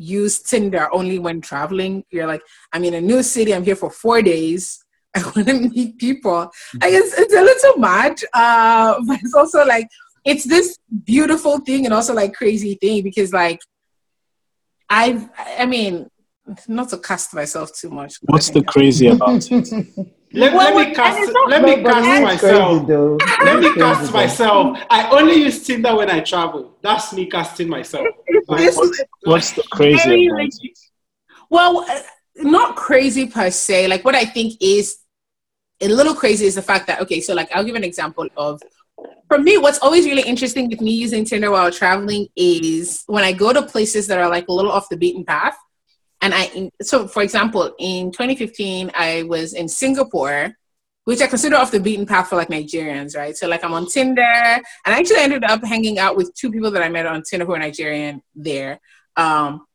[0.00, 2.04] use Tinder only when traveling.
[2.10, 2.42] You're like,
[2.72, 4.82] I'm in a new city, I'm here for four days.
[5.14, 6.50] I want to meet people.
[6.80, 9.86] I guess it's a little much, uh, but it's also like
[10.24, 13.60] it's this beautiful thing and also like crazy thing because like
[14.88, 15.28] I've
[15.58, 16.08] I mean
[16.68, 18.14] not to cast myself too much.
[18.22, 20.14] What's the crazy about it?
[20.32, 21.32] Let, Well, let me cast.
[21.48, 22.86] Let me but cast myself.
[22.86, 23.44] crazy.
[23.44, 24.18] Let me It's crazy cast though.
[24.18, 24.78] myself.
[24.90, 26.76] I only use Tinder when I travel.
[26.82, 28.06] That's me casting myself.
[28.48, 28.78] Like, It's-
[29.24, 30.52] What's the crazy Very, like-
[31.50, 32.00] Well, uh,
[32.36, 33.88] not crazy per se.
[33.88, 34.98] Like what I think is
[35.80, 38.60] a little crazy is the fact that okay, so like I'll give an example of
[39.28, 43.32] for me, what's always really interesting with me using Tinder while traveling is when I
[43.32, 45.56] go to places that are like a little off the beaten path.
[46.22, 50.52] And I, so for example, in 2015, I was in Singapore,
[51.04, 53.36] which I consider off the beaten path for like Nigerians, right?
[53.36, 56.70] So like I'm on Tinder, and I actually ended up hanging out with two people
[56.72, 58.80] that I met on Tinder who are Nigerian there.
[59.16, 59.66] Um,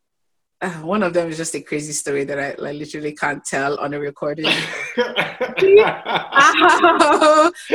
[0.62, 3.78] uh, one of them is just a crazy story that I like, literally can't tell
[3.80, 4.46] on a recording.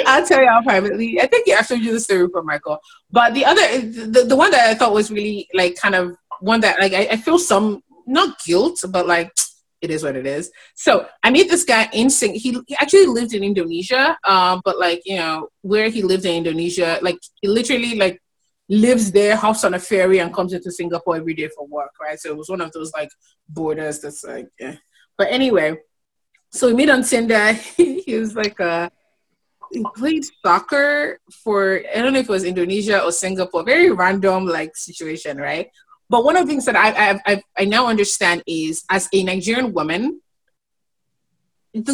[0.07, 1.21] I'll tell y'all privately.
[1.21, 2.79] I think I showed you the story for Michael.
[3.11, 6.61] But the other, the, the one that I thought was really like kind of one
[6.61, 9.33] that like I, I feel some not guilt, but like
[9.81, 10.51] it is what it is.
[10.75, 12.35] So I meet this guy in Sing.
[12.35, 16.37] He, he actually lived in Indonesia, um, but like you know where he lived in
[16.37, 18.21] Indonesia, like he literally like
[18.69, 22.19] lives there, hops on a ferry, and comes into Singapore every day for work, right?
[22.19, 23.11] So it was one of those like
[23.49, 24.77] borders that's like, yeah.
[25.19, 25.77] But anyway,
[26.53, 27.53] so we meet on Tinder.
[27.77, 28.91] he was like a
[29.73, 33.65] he played soccer for I don't know if it was Indonesia or Singapore.
[33.65, 35.69] Very random like situation, right?
[36.11, 39.73] But one of the things that I I I, now understand is as a Nigerian
[39.73, 40.21] woman,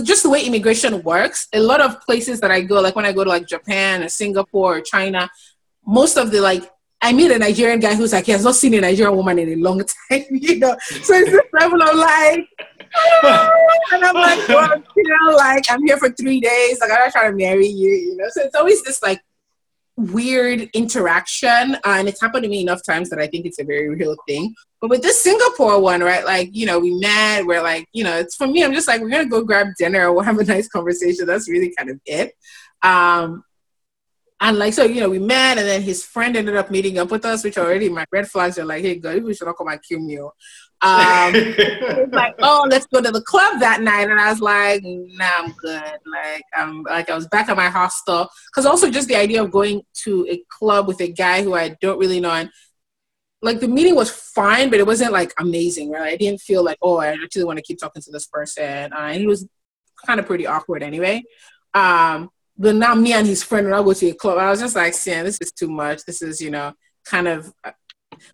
[0.02, 1.48] just the way immigration works.
[1.52, 4.08] A lot of places that I go, like when I go to like Japan or
[4.08, 5.28] Singapore or China,
[5.86, 6.64] most of the like
[7.02, 9.52] I meet a Nigerian guy who's like he has not seen a Nigerian woman in
[9.52, 10.74] a long time, you know.
[10.80, 12.48] So it's this level of like,
[13.92, 17.12] and I'm like, well, you know, like I'm here for three days, like I'm not
[17.12, 18.28] trying to marry you, you know.
[18.30, 19.20] So it's always this like
[19.96, 23.64] weird interaction, uh, and it's happened to me enough times that I think it's a
[23.64, 24.54] very real thing.
[24.80, 26.24] But with this Singapore one, right?
[26.24, 27.46] Like, you know, we met.
[27.46, 28.62] We're like, you know, it's for me.
[28.62, 30.12] I'm just like, we're gonna go grab dinner.
[30.12, 31.26] We'll have a nice conversation.
[31.26, 32.34] That's really kind of it.
[32.82, 33.42] Um,
[34.38, 37.10] and like so, you know, we met, and then his friend ended up meeting up
[37.10, 39.68] with us, which already my red flags are like, hey, girl, we should not come
[39.68, 40.18] and kill me.
[40.82, 41.32] Um,
[42.12, 45.52] like, oh, let's go to the club that night, and I was like, nah, I'm
[45.52, 45.98] good.
[46.06, 49.50] Like, I'm like I was back at my hostel, because also just the idea of
[49.50, 52.50] going to a club with a guy who I don't really know, and
[53.42, 56.12] like the meeting was fine, but it wasn't like amazing, right?
[56.12, 58.96] I didn't feel like, oh, I actually want to keep talking to this person, uh,
[58.96, 59.48] and he was
[60.04, 61.22] kind of pretty awkward anyway.
[61.72, 64.60] Um, but now me and his friend, when I go to a club, I was
[64.60, 66.04] just like, "Sam, this is too much.
[66.04, 66.72] This is, you know,
[67.04, 67.72] kind of uh,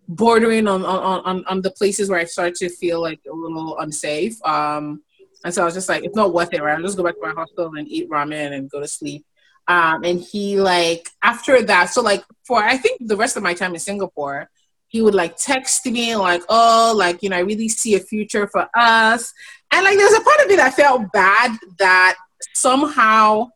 [0.07, 3.77] bordering on on, on, on the places where I start to feel like a little
[3.79, 4.35] unsafe.
[4.45, 5.03] Um,
[5.43, 6.75] and so I was just like, it's not worth it, right?
[6.75, 9.25] I'll just go back to my hostel and eat ramen and go to sleep.
[9.67, 13.53] Um, and he like after that, so like for I think the rest of my
[13.53, 14.49] time in Singapore,
[14.87, 18.47] he would like text me like, oh, like you know, I really see a future
[18.47, 19.31] for us.
[19.71, 22.15] And like there's a part of me that felt bad that
[22.53, 23.49] somehow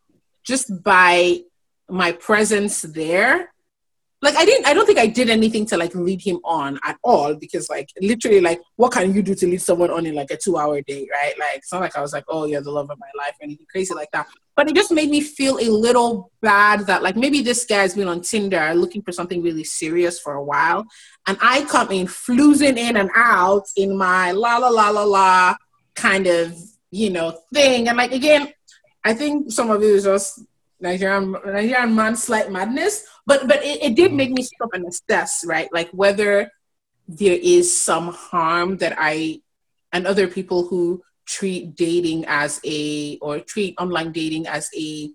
[0.46, 1.42] just by
[1.90, 3.54] my presence there
[4.22, 6.98] like i didn't i don't think i did anything to like lead him on at
[7.04, 10.32] all because like literally like what can you do to lead someone on in like
[10.32, 11.34] a two hour date right?
[11.40, 13.44] Like it's not like i was like oh you're the love of my life or
[13.44, 14.28] anything crazy like that.
[14.56, 18.08] But it just made me feel a little bad that like maybe this guy's been
[18.08, 20.86] on tinder looking for something really serious for a while
[21.28, 25.56] and i come in floozing in and out in my la la la la la
[25.96, 26.56] kind of
[26.90, 27.88] you know thing.
[27.88, 28.52] And like again
[29.04, 30.42] i think some of it is just
[30.80, 35.44] Nigerian Nigerian man slight madness, but but it, it did make me stop and assess,
[35.46, 35.70] right?
[35.74, 36.52] Like whether
[37.08, 39.42] there is some harm that I
[39.92, 45.10] and other people who treat dating as a or treat online dating as a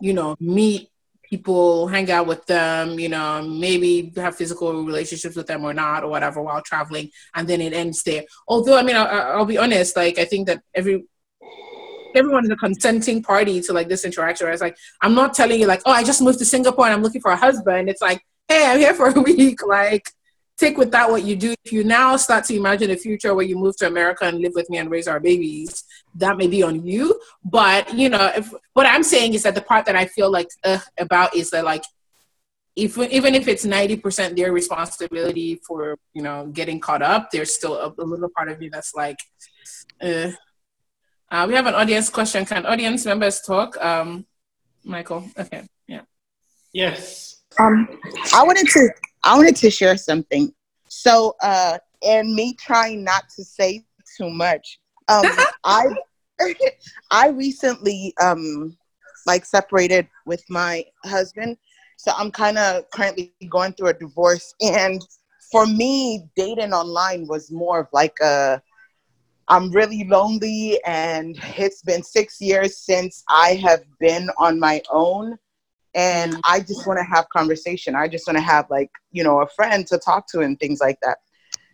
[0.00, 0.88] you know meet
[1.28, 6.04] people hang out with them you know maybe have physical relationships with them or not
[6.04, 9.58] or whatever while traveling and then it ends there although i mean I, i'll be
[9.58, 11.04] honest like i think that every
[12.14, 14.46] everyone is a consenting party to like this interaction.
[14.46, 16.94] Where it's like, I'm not telling you like, oh, I just moved to Singapore and
[16.94, 17.88] I'm looking for a husband.
[17.88, 19.66] It's like, hey, I'm here for a week.
[19.66, 20.08] Like,
[20.56, 21.54] take with that what you do.
[21.64, 24.52] If you now start to imagine a future where you move to America and live
[24.54, 25.84] with me and raise our babies,
[26.16, 27.20] that may be on you.
[27.44, 30.48] But you know, if what I'm saying is that the part that I feel like
[30.64, 31.84] uh, about is that like
[32.76, 37.74] if even if it's 90% their responsibility for you know getting caught up there's still
[37.76, 39.18] a, a little part of me that's like
[40.02, 40.30] uh,
[41.34, 42.46] uh, we have an audience question.
[42.46, 43.76] Can audience members talk?
[43.84, 44.26] Um
[44.84, 46.02] michael okay yeah.
[46.72, 47.42] Yes.
[47.58, 47.88] Um
[48.32, 48.88] i wanted to
[49.24, 50.52] i wanted to share something.
[50.88, 53.84] So uh and me trying not to say
[54.16, 54.78] too much
[55.08, 55.26] um
[55.64, 55.84] i
[57.10, 58.76] i recently um
[59.26, 61.56] like separated with my husband.
[61.96, 64.54] So I'm kind of currently going through a divorce.
[64.60, 65.00] And
[65.50, 68.60] for me, dating online was more of like a,
[69.48, 75.36] I'm really lonely, and it's been six years since I have been on my own.
[75.94, 77.94] And I just want to have conversation.
[77.94, 80.80] I just want to have like, you know, a friend to talk to and things
[80.80, 81.18] like that.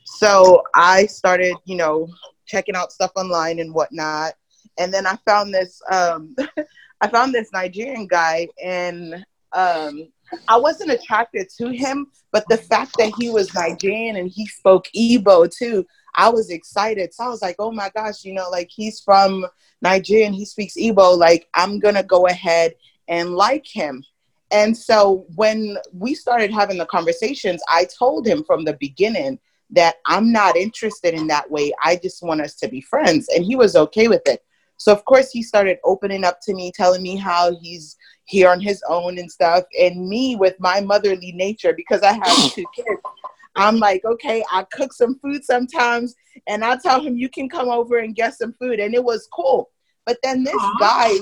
[0.05, 2.09] So I started, you know,
[2.47, 4.35] checking out stuff online and whatnot.
[4.79, 6.35] And then I found this, um,
[7.01, 10.09] I found this Nigerian guy, and um,
[10.49, 14.87] I wasn't attracted to him, but the fact that he was Nigerian and he spoke
[14.97, 17.15] Igbo too, I was excited.
[17.15, 19.47] So I was like, oh my gosh, you know, like he's from
[19.83, 21.17] Nigeria and he speaks Igbo.
[21.17, 22.75] Like I'm gonna go ahead
[23.09, 24.05] and like him.
[24.51, 29.39] And so when we started having the conversations, I told him from the beginning
[29.71, 31.73] that I'm not interested in that way.
[31.83, 33.29] I just want us to be friends.
[33.29, 34.43] And he was okay with it.
[34.77, 37.97] So of course he started opening up to me, telling me how he's
[38.31, 39.65] here on his own and stuff.
[39.79, 43.03] And me with my motherly nature, because I have two kids,
[43.57, 46.15] I'm like, okay, I cook some food sometimes,
[46.47, 49.29] and I tell him you can come over and get some food, and it was
[49.33, 49.71] cool.
[50.07, 50.79] But then this Aww.
[50.79, 51.13] guy,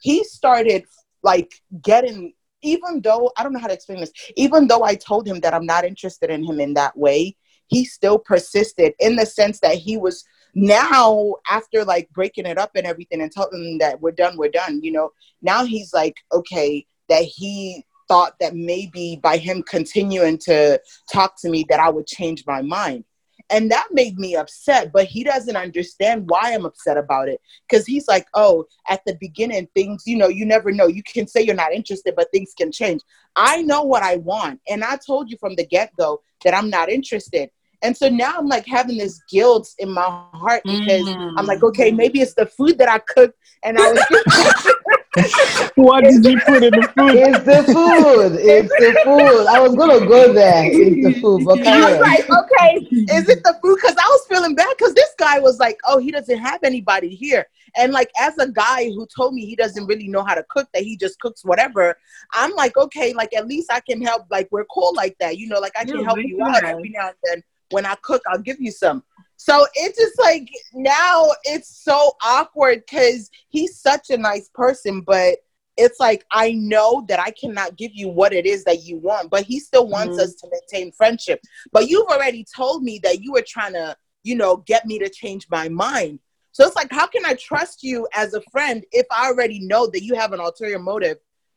[0.00, 0.84] he started
[1.22, 1.52] like
[1.82, 2.32] getting
[2.64, 5.52] even though I don't know how to explain this, even though I told him that
[5.52, 7.36] I'm not interested in him in that way,
[7.66, 10.24] he still persisted in the sense that he was
[10.54, 14.50] now after like breaking it up and everything and telling them that we're done we're
[14.50, 20.36] done you know now he's like okay that he thought that maybe by him continuing
[20.36, 20.80] to
[21.10, 23.04] talk to me that i would change my mind.
[23.50, 27.40] And that made me upset but he doesn't understand why i'm upset about it.
[27.68, 30.86] Because he's like oh at the beginning things you know you never know.
[30.86, 33.00] You can say you're not interested but things can change.
[33.36, 36.90] I know what i want and i told you from the get-go that i'm not
[36.90, 37.50] interested
[37.82, 40.02] and so now I'm like having this guilt in my
[40.32, 41.34] heart because mm.
[41.36, 44.74] I'm like, okay, maybe it's the food that I cooked and I was.
[45.74, 47.14] what did you put in the food?
[47.16, 48.38] It's the food.
[48.40, 49.46] It's the food.
[49.46, 50.64] I was gonna go there.
[50.64, 51.44] It's the food.
[51.44, 52.76] But I was like, okay,
[53.12, 53.76] is it the food?
[53.76, 57.14] Because I was feeling bad because this guy was like, oh, he doesn't have anybody
[57.14, 57.46] here.
[57.76, 60.68] And like as a guy who told me he doesn't really know how to cook,
[60.72, 61.94] that he just cooks whatever,
[62.32, 64.24] I'm like, okay, like at least I can help.
[64.30, 66.88] Like we're cool like that, you know, like I can yeah, help you out every
[66.88, 67.42] now and then
[67.72, 69.02] when I cook, I'll give you some.
[69.36, 75.38] So it's just like now it's so awkward because he's such a nice person, but
[75.76, 79.30] it's like I know that I cannot give you what it is that you want,
[79.30, 80.24] but he still wants mm-hmm.
[80.24, 81.40] us to maintain friendship.
[81.72, 85.08] But you've already told me that you were trying to, you know, get me to
[85.08, 86.20] change my mind.
[86.52, 89.86] So it's like, how can I trust you as a friend if I already know
[89.88, 91.16] that you have an ulterior motive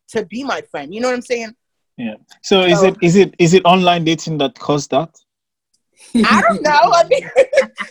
[0.09, 0.93] to be my friend?
[0.93, 1.53] You know what I'm saying?
[1.97, 2.15] Yeah.
[2.41, 5.15] So, so is it is it is it online dating that caused that?
[6.15, 6.71] I don't know.
[6.71, 7.21] I mean,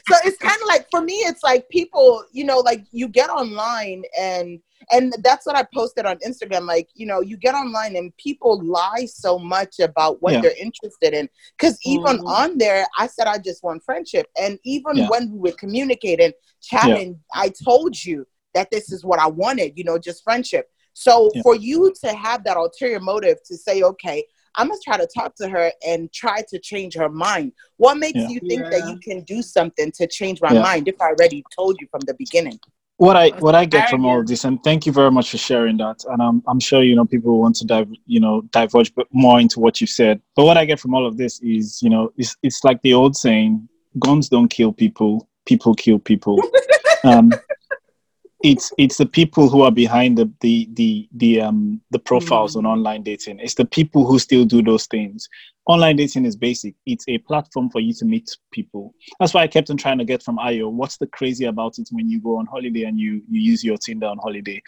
[0.09, 3.31] so it's kind of like for me, it's like people, you know, like you get
[3.31, 6.67] online and and that's what I posted on Instagram.
[6.67, 10.41] Like, you know, you get online and people lie so much about what yeah.
[10.43, 11.29] they're interested in.
[11.59, 12.27] Because even mm.
[12.27, 15.09] on there, I said I just want friendship, and even yeah.
[15.09, 16.33] when we were communicating,
[16.63, 17.43] chatting, yeah.
[17.43, 19.73] I told you that this is what I wanted.
[19.77, 20.69] You know, just friendship.
[20.95, 24.25] So for you to have that ulterior motive to say, okay,
[24.57, 27.53] I'm gonna try to talk to her and try to change her mind.
[27.77, 28.29] What makes yeah.
[28.29, 28.71] you think yeah.
[28.71, 30.63] that you can do something to change my yeah.
[30.63, 32.59] mind if I already told you from the beginning?
[32.97, 35.39] What I what I get from all of this, and thank you very much for
[35.39, 36.05] sharing that.
[36.09, 39.59] And I'm I'm sure you know people want to dive you know diverge more into
[39.59, 40.21] what you said.
[40.37, 42.95] But what I get from all of this is you know it's it's like the
[42.95, 46.41] old saying: guns don't kill people, people kill people.
[47.05, 47.33] um,
[48.45, 52.59] it's it's the people who are behind the the the the um the profiles mm.
[52.59, 53.41] on online dating.
[53.41, 55.29] It's the people who still do those things.
[55.67, 56.75] Online dating is basic.
[56.85, 58.95] It's a platform for you to meet people.
[59.19, 60.71] That's why I kept on trying to get from Ayo.
[60.71, 63.79] What's the crazy about it when you go on holiday and you you use your
[63.79, 64.63] Tinder on holiday?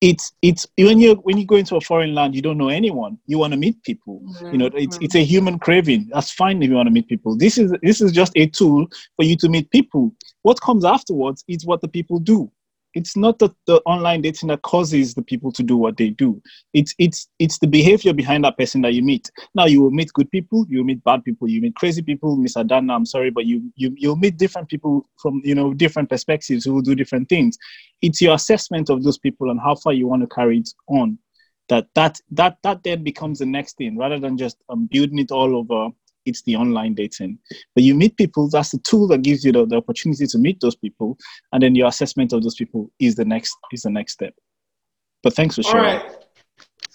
[0.00, 3.16] It's it's when you when you go into a foreign land, you don't know anyone.
[3.26, 4.22] You want to meet people.
[4.24, 4.50] Mm-hmm.
[4.50, 6.08] You know, it's it's a human craving.
[6.12, 7.36] That's fine if you want to meet people.
[7.36, 10.12] This is this is just a tool for you to meet people.
[10.42, 12.50] What comes afterwards is what the people do
[12.94, 16.40] it's not the, the online dating that causes the people to do what they do.
[16.72, 19.30] It's it's it's the behavior behind that person that you meet.
[19.54, 22.36] Now you will meet good people, you will meet bad people, you meet crazy people,
[22.36, 26.08] Miss Adana, I'm sorry, but you you you'll meet different people from you know different
[26.08, 27.58] perspectives who will do different things.
[28.00, 31.18] It's your assessment of those people and how far you want to carry it on.
[31.68, 35.32] That that that that then becomes the next thing rather than just um, building it
[35.32, 35.90] all over
[36.26, 37.38] it's the online dating.
[37.74, 40.60] But you meet people, that's the tool that gives you the, the opportunity to meet
[40.60, 41.18] those people,
[41.52, 44.34] and then your assessment of those people is the next is the next step.
[45.22, 46.00] But thanks for sharing.
[46.00, 46.16] All right.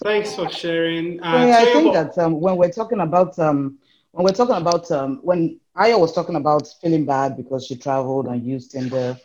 [0.03, 1.21] Thanks for sharing.
[1.21, 3.79] Uh, yeah, I think that um, when we're talking about um,
[4.11, 8.27] when we're talking about um, when Aya was talking about feeling bad because she traveled
[8.27, 9.17] and used Tinder,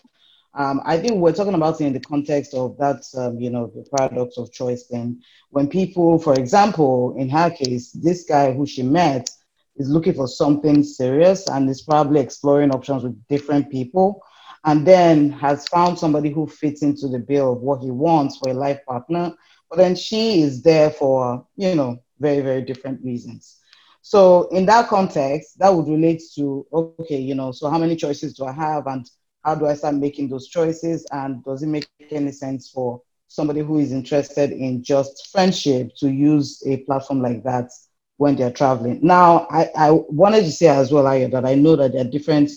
[0.55, 3.67] um, I think we're talking about it in the context of that, um, you know,
[3.75, 5.21] the paradox of choice thing.
[5.51, 9.31] When people, for example, in her case, this guy who she met
[9.77, 14.23] is looking for something serious and is probably exploring options with different people
[14.65, 18.51] and then has found somebody who fits into the bill of what he wants for
[18.51, 19.35] a life partner
[19.71, 23.61] but then she is there for you know very very different reasons.
[24.03, 28.35] So in that context that would relate to okay you know so how many choices
[28.35, 29.09] do i have and
[29.45, 31.07] how do i start making those choices?
[31.13, 36.09] And does it make any sense for somebody who is interested in just friendship to
[36.11, 37.71] use a platform like that
[38.17, 39.01] when they're traveling.
[39.03, 42.11] Now, I, I wanted to say as well, Ayo, that I know that there are
[42.11, 42.51] different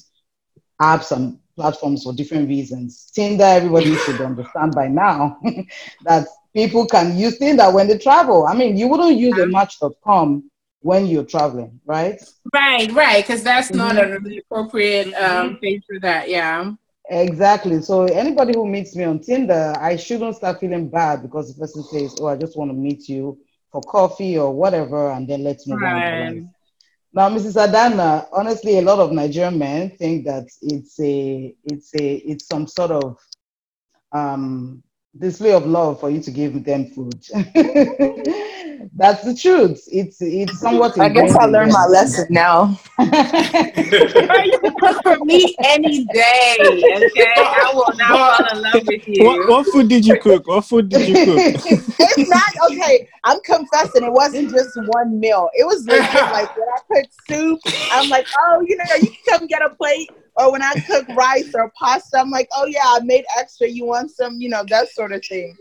[0.81, 3.09] apps and platforms for different reasons.
[3.13, 5.39] Tinder, everybody should understand by now
[6.03, 8.45] that people can use Tinder when they travel.
[8.45, 10.49] I mean, you wouldn't use a match.com
[10.81, 12.21] when you're traveling, right?
[12.53, 13.77] Right, right, because that's mm-hmm.
[13.77, 15.55] not a really appropriate um, mm-hmm.
[15.57, 16.29] thing for that.
[16.29, 16.73] Yeah.
[17.09, 17.81] Exactly.
[17.81, 21.83] So anybody who meets me on Tinder, I shouldn't start feeling bad because the person
[21.83, 23.39] says, "Oh, I just want to meet you
[23.71, 26.27] for coffee or whatever, and then let's move right.
[26.27, 26.49] on.
[27.13, 27.61] Now, Mrs.
[27.61, 32.67] Adana, honestly, a lot of Nigerian men think that it's a, it's a, it's some
[32.67, 33.17] sort of
[34.11, 34.83] um,
[35.17, 37.25] display of love for you to give them food.
[38.95, 39.83] That's the truth.
[39.91, 40.99] It's it's somewhat.
[40.99, 42.79] I guess I learned my lesson now.
[42.99, 46.55] you can cook for me any day.
[46.59, 49.25] Okay, I will not fall in love with you.
[49.25, 50.47] What, what food did you cook?
[50.47, 51.37] What food did you cook?
[51.99, 53.07] it's not okay.
[53.23, 54.03] I'm confessing.
[54.03, 55.49] It wasn't just one meal.
[55.53, 56.13] It was legit.
[56.13, 57.59] like when I cooked soup,
[57.91, 61.07] I'm like, oh, you know, you can come get a plate or when I cook
[61.09, 63.67] rice or pasta, I'm like, oh yeah, I made extra.
[63.67, 65.55] You want some, you know, that sort of thing.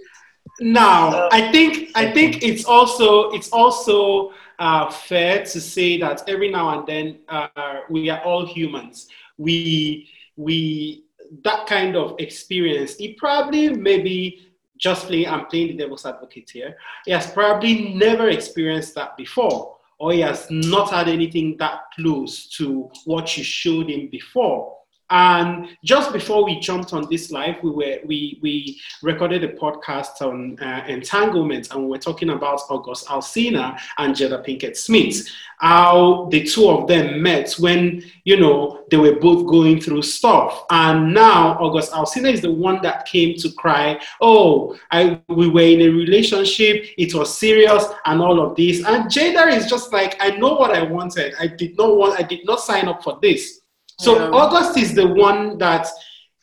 [0.61, 6.51] Now, I think I think it's also it's also uh, fair to say that every
[6.51, 9.09] now and then uh, we are all humans.
[9.37, 11.05] We we
[11.45, 12.97] that kind of experience.
[12.99, 14.47] It probably maybe
[14.79, 16.77] just playing I'm playing the devil's advocate here.
[17.05, 22.47] He has probably never experienced that before, or he has not had anything that close
[22.57, 24.77] to what you showed him before.
[25.11, 30.21] And just before we jumped on this live, we were we we recorded a podcast
[30.21, 35.29] on uh, entanglement, and we were talking about August Alsina and Jada Pinkett Smith,
[35.59, 40.65] how the two of them met when you know they were both going through stuff,
[40.71, 45.61] and now August Alsina is the one that came to cry, "Oh, I we were
[45.61, 50.17] in a relationship, it was serious, and all of this," and Jada is just like,
[50.21, 51.35] "I know what I wanted.
[51.39, 52.19] I did not want.
[52.19, 53.61] I did not sign up for this."
[53.99, 54.31] So yeah.
[54.31, 55.87] August is the one that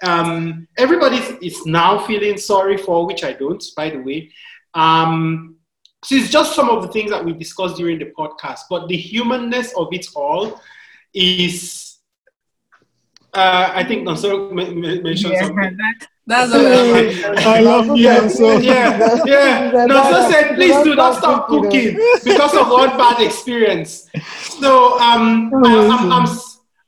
[0.04, 4.32] um, everybody is now feeling sorry for, which I don't, by the way.
[4.74, 5.56] Um,
[6.04, 8.98] so it's just some of the things that we discussed during the podcast, but the
[8.98, 10.60] humanness of it all
[11.14, 12.00] is,
[13.34, 15.78] uh, I think Nonso mentioned yeah, something.
[15.78, 18.30] That, that's what I love you, yeah,
[18.60, 19.72] Yeah, yeah.
[19.88, 24.10] Nonso said, please do not stop cooking because of one bad experience.
[24.40, 26.28] So um, I, I'm, I'm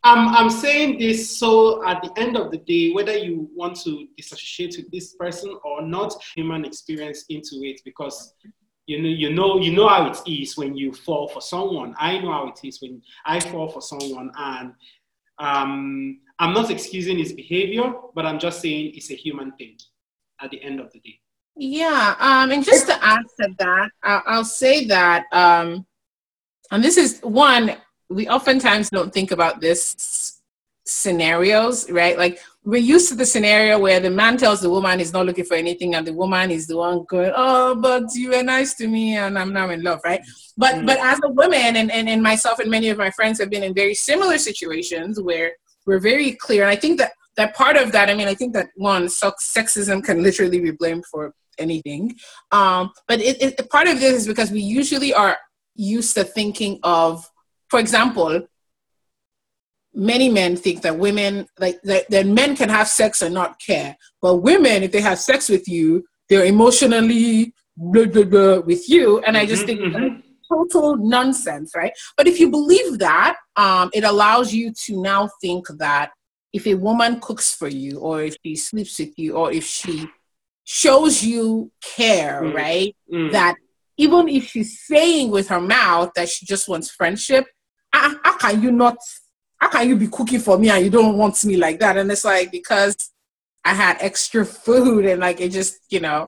[0.06, 4.08] I'm, I'm saying this so at the end of the day, whether you want to
[4.16, 8.36] disassociate with this person or not, human experience into it because
[8.86, 11.96] you know you know you know how it is when you fall for someone.
[11.98, 14.74] I know how it is when I fall for someone, and
[15.40, 19.76] um, I'm not excusing his behavior, but I'm just saying it's a human thing
[20.40, 21.20] at the end of the day.
[21.56, 25.88] Yeah, um, and just to add to that, I'll, say that, um,
[26.70, 27.76] and this is one
[28.10, 30.42] we oftentimes don't think about this
[30.86, 32.18] scenarios, right?
[32.18, 35.46] Like we're used to the scenario where the man tells the woman he's not looking
[35.46, 38.88] for anything, and the woman is the one going, "Oh, but you were nice to
[38.88, 40.22] me, and I'm now in love," right?
[40.58, 43.40] But mm but as a woman, and, and and myself and many of my friends
[43.40, 45.54] have been in very similar situations where
[45.86, 48.54] we're very clear, and I think that that part of that, I mean, I think
[48.54, 52.16] that one, sexism can literally be blamed for anything,
[52.52, 55.38] um, but it, it part of this is because we usually are
[55.76, 57.30] used to thinking of
[57.70, 58.48] for example,
[59.94, 63.96] many men think that women like that, that men can have sex and not care,
[64.22, 69.20] but women, if they have sex with you, they're emotionally blah, blah, blah with you.
[69.22, 70.24] And I just Mhm, think mhm.
[70.52, 71.94] total nonsense, right?
[72.18, 76.12] But if you believe that, um, it allows you to now think that
[76.54, 80.08] if a woman cooks for you, or if she sleeps with you, or if she
[80.66, 82.54] shows you care, Mm.
[82.54, 82.96] right?
[83.12, 83.32] Mm.
[83.32, 83.56] That
[83.98, 87.46] even if she's saying with her mouth that she just wants friendship,
[87.96, 88.98] how, how can you not?
[89.58, 91.98] How can you be cooking for me and you don't want me like that?
[91.98, 92.96] And it's like because
[93.64, 96.28] I had extra food and like it just, you know,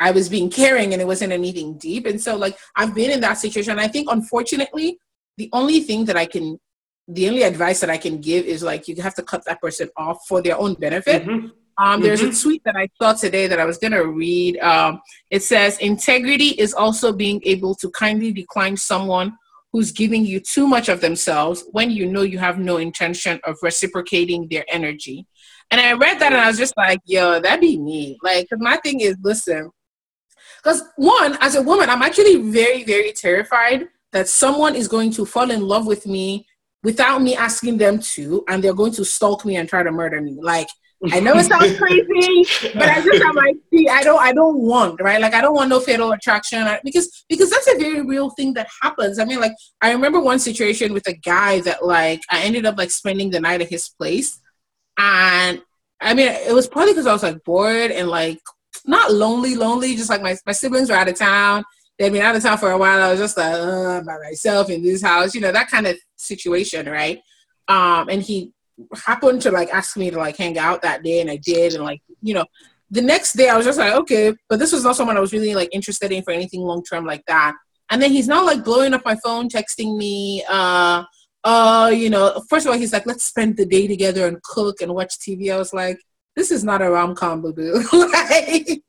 [0.00, 2.06] I was being caring and it wasn't anything deep.
[2.06, 3.78] And so like I've been in that situation.
[3.78, 4.98] I think unfortunately,
[5.36, 6.58] the only thing that I can
[7.10, 9.88] the only advice that I can give is like you have to cut that person
[9.96, 11.24] off for their own benefit.
[11.24, 11.52] Mhm.
[11.78, 12.42] Um, there's a Mhm.
[12.42, 14.58] tweet that I saw today that I was gonna read.
[14.58, 19.38] Um, it says integrity is also being able to kindly decline someone
[19.72, 23.56] who's giving you too much of themselves when you know you have no intention of
[23.62, 25.26] reciprocating their energy.
[25.70, 28.18] And I read that and I was just like, yo, that'd be me.
[28.22, 29.70] Like, my thing is, listen,
[30.62, 35.26] because one, as a woman, I'm actually very, very terrified that someone is going to
[35.26, 36.46] fall in love with me
[36.82, 40.20] without me asking them to, and they're going to stalk me and try to murder
[40.20, 40.38] me.
[40.40, 40.68] Like,
[41.12, 44.58] I know it sounds crazy, but I just am like, see, I don't, I don't
[44.58, 45.20] want, right?
[45.20, 48.54] Like, I don't want no fatal attraction I- because because that's a very real thing
[48.54, 49.20] that happens.
[49.20, 52.76] I mean, like, I remember one situation with a guy that like I ended up
[52.76, 54.40] like spending the night at his place,
[54.98, 55.62] and
[56.00, 58.40] I mean, it was probably because I was like bored and like
[58.84, 61.64] not lonely, lonely, just like my my siblings were out of town.
[61.98, 63.00] They'd been out of town for a while.
[63.02, 65.96] I was just like uh, by myself in this house, you know, that kind of
[66.16, 67.20] situation, right?
[67.68, 68.52] Um, and he
[69.04, 71.84] happened to like ask me to like hang out that day, and I did, and
[71.84, 72.44] like you know,
[72.90, 75.32] the next day I was just like, okay, but this was not someone I was
[75.32, 77.54] really like interested in for anything long term like that.
[77.90, 81.04] And then he's now like blowing up my phone, texting me, uh,
[81.44, 84.80] uh, you know, first of all, he's like, let's spend the day together and cook
[84.80, 85.52] and watch TV.
[85.52, 85.98] I was like,
[86.36, 87.82] this is not a rom com, boo boo.
[88.12, 88.82] like,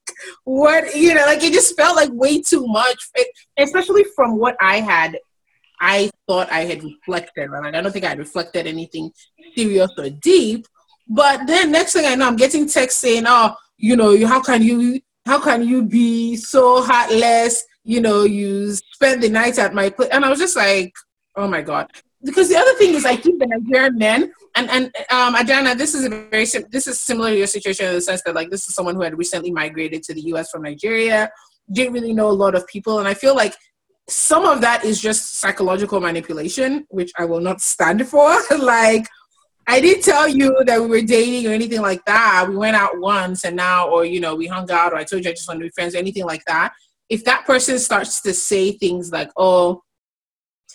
[0.44, 3.28] what, you know, like it just felt like way too much, it,
[3.58, 5.18] especially from what I had,
[5.80, 7.64] I thought I had reflected, right?
[7.64, 9.12] Like, I don't think I reflected anything
[9.56, 10.66] serious or deep.
[11.08, 14.62] But then next thing I know, I'm getting texts saying, oh, you know, how can
[14.62, 17.66] you, how can you be so heartless?
[17.84, 20.10] You know, you spend the night at my place.
[20.12, 20.94] And I was just like,
[21.36, 21.90] oh my God
[22.24, 25.94] because the other thing is, I think the Nigerian men and and um, Adana, this
[25.94, 28.68] is a very this is similar to your situation in the sense that like this
[28.68, 30.50] is someone who had recently migrated to the U.S.
[30.52, 31.30] from Nigeria,
[31.72, 33.56] didn't really know a lot of people, and I feel like
[34.10, 38.36] some of that is just psychological manipulation, which I will not stand for.
[38.58, 39.06] like.
[39.68, 42.48] I didn't tell you that we were dating or anything like that.
[42.50, 45.24] We went out once and now, or you know, we hung out, or I told
[45.24, 46.74] you I just want to be friends, or anything like that.
[47.08, 49.84] If that person starts to say things like, "Oh,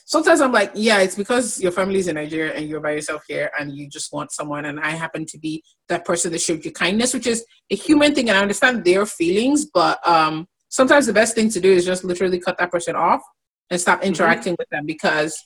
[0.04, 3.50] sometimes I'm like, yeah, it's because your family's in Nigeria and you're by yourself here
[3.58, 4.66] and you just want someone.
[4.66, 8.14] And I happen to be that person that showed you kindness, which is a human
[8.14, 8.28] thing.
[8.28, 12.02] And I understand their feelings, but um, sometimes the best thing to do is just
[12.02, 13.22] literally cut that person off
[13.70, 14.84] and stop interacting with them.
[14.84, 15.40] Because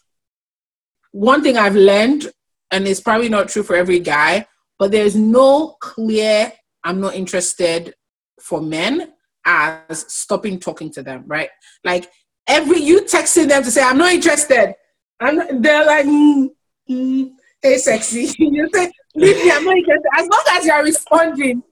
[1.12, 2.32] one thing I've learned,
[2.70, 4.46] and it's probably not true for every guy,
[4.78, 6.50] but there's no clear,
[6.82, 7.94] I'm not interested
[8.40, 9.12] for men
[9.44, 11.50] as stopping talking to them, right?
[11.84, 12.10] Like
[12.46, 14.74] every you texting them to say I'm not interested,
[15.20, 16.48] and they're like, mm,
[16.88, 21.62] mm, "Hey, sexy," you say, "Leave me, I'm not interested." As long as you're responding,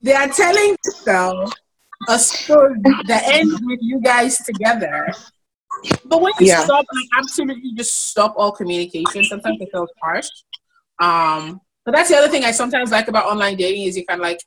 [0.00, 1.52] they are telling you
[2.08, 5.12] a story that ends with you guys together.
[6.04, 6.64] But when you Yeah.
[6.64, 9.24] stop, like absolutely just stop all communication.
[9.24, 10.28] Sometimes it feels harsh.
[11.00, 14.20] Um, but that's the other thing I sometimes like about online dating is you can
[14.20, 14.38] like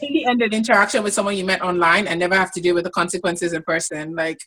[0.00, 2.84] really end an interaction with someone you met online and never have to deal with
[2.84, 4.14] the consequences in person.
[4.14, 4.38] Like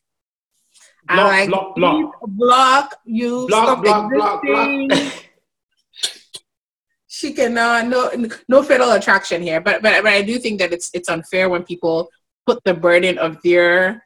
[1.09, 2.11] I like block, block.
[2.27, 5.13] block you, Block, stop block, block, block.
[7.15, 8.11] She can uh, no
[8.49, 11.63] no fatal attraction here, but but but I do think that it's it's unfair when
[11.63, 12.09] people
[12.45, 14.03] put the burden of their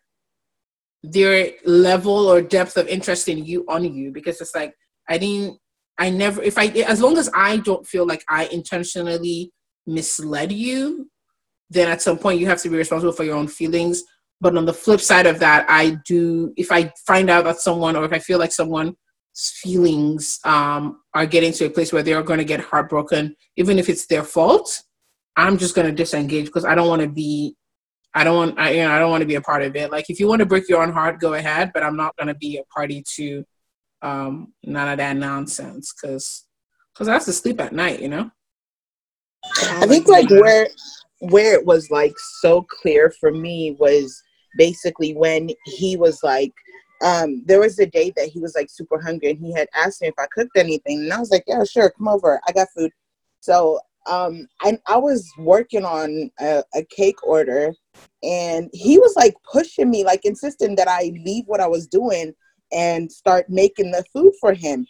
[1.01, 4.75] their level or depth of interest in you on you because it's like
[5.09, 5.57] I didn't
[5.97, 9.51] I never if I as long as I don't feel like I intentionally
[9.87, 11.09] misled you,
[11.71, 14.03] then at some point you have to be responsible for your own feelings.
[14.39, 17.95] But on the flip side of that, I do if I find out that someone
[17.95, 18.93] or if I feel like someone's
[19.63, 23.89] feelings um, are getting to a place where they're going to get heartbroken, even if
[23.89, 24.83] it's their fault,
[25.35, 27.55] I'm just going to disengage because I don't want to be
[28.13, 29.91] I don't want I you know I don't want to be a part of it.
[29.91, 32.35] Like if you want to break your own heart, go ahead, but I'm not gonna
[32.35, 33.45] be a party to
[34.01, 36.45] um none of that nonsense because
[36.93, 38.31] because I have to sleep at night, you know.
[39.45, 40.67] I think like where
[41.19, 44.21] where it was like so clear for me was
[44.57, 46.53] basically when he was like
[47.01, 50.01] um, there was a day that he was like super hungry and he had asked
[50.01, 50.99] me if I cooked anything.
[50.99, 52.39] And I was like, yeah, sure, come over.
[52.47, 52.91] I got food.
[53.39, 53.79] So
[54.09, 57.73] um, I, I was working on a, a cake order
[58.23, 62.33] and he was like pushing me, like insisting that I leave what I was doing
[62.71, 64.85] and start making the food for him.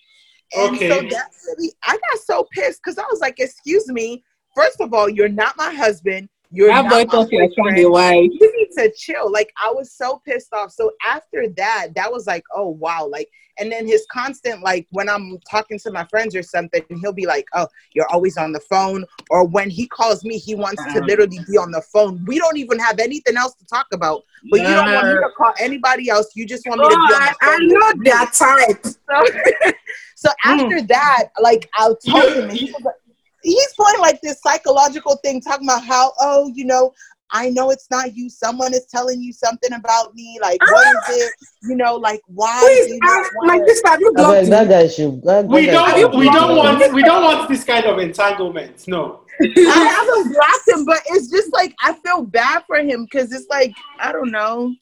[0.55, 0.89] And Okay.
[0.89, 4.23] so that's really, I got so pissed because I was like, excuse me,
[4.55, 6.27] first of all, you're not my husband.
[6.51, 9.31] You're That not my thought you were trying to boyfriend you need to chill.
[9.31, 10.71] Like I was so pissed off.
[10.71, 13.07] So after that, that was like, oh wow.
[13.07, 13.29] Like,
[13.59, 17.27] and then his constant like when I'm talking to my friends or something, he'll be
[17.27, 19.05] like, oh, you're always on the phone.
[19.29, 21.05] Or when he calls me, he wants to uh-huh.
[21.05, 22.25] literally be on the phone.
[22.25, 24.23] We don't even have anything else to talk about.
[24.49, 26.31] But you don't want me to call anybody else.
[26.35, 27.67] You just want me to be on I, the I phone.
[27.67, 28.85] know that type.
[28.85, 29.71] So,
[30.15, 30.33] so mm.
[30.45, 32.95] after that, like I'll tell him, and he was like,
[33.43, 36.93] he's playing like this psychological thing, talking about how, oh, you know,
[37.31, 38.29] I know it's not you.
[38.29, 40.39] Someone is telling you something about me.
[40.41, 41.11] Like, what is ah!
[41.11, 41.31] it?
[41.63, 42.59] You know, like why?
[42.61, 45.23] Please, do you ah, not like this, have you I beg, blocked that guy should.
[45.23, 47.99] That, We that guy don't should we don't want we don't want this kind of
[47.99, 48.87] entanglement.
[48.87, 49.21] No.
[49.41, 53.47] I haven't blocked him, but it's just like I feel bad for him because it's
[53.49, 54.73] like I don't know.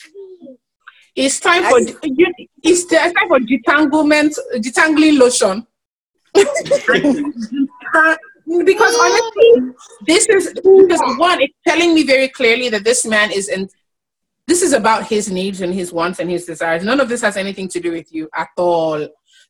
[1.15, 2.33] It's time for you,
[2.63, 5.67] it's time for detanglement, detangling lotion.
[8.47, 9.73] Because honestly,
[10.05, 13.69] this is because one, it's telling me very clearly that this man is in.
[14.47, 16.85] This is about his needs and his wants and his desires.
[16.85, 19.05] None of this has anything to do with you at all.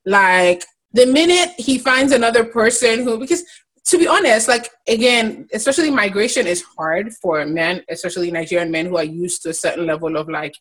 [0.05, 3.43] Like the minute he finds another person who, because
[3.85, 8.97] to be honest, like again, especially migration is hard for men, especially Nigerian men who
[8.97, 10.55] are used to a certain level of like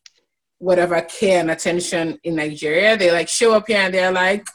[0.58, 2.98] whatever care and attention in Nigeria.
[2.98, 4.46] They like show up here and they're like,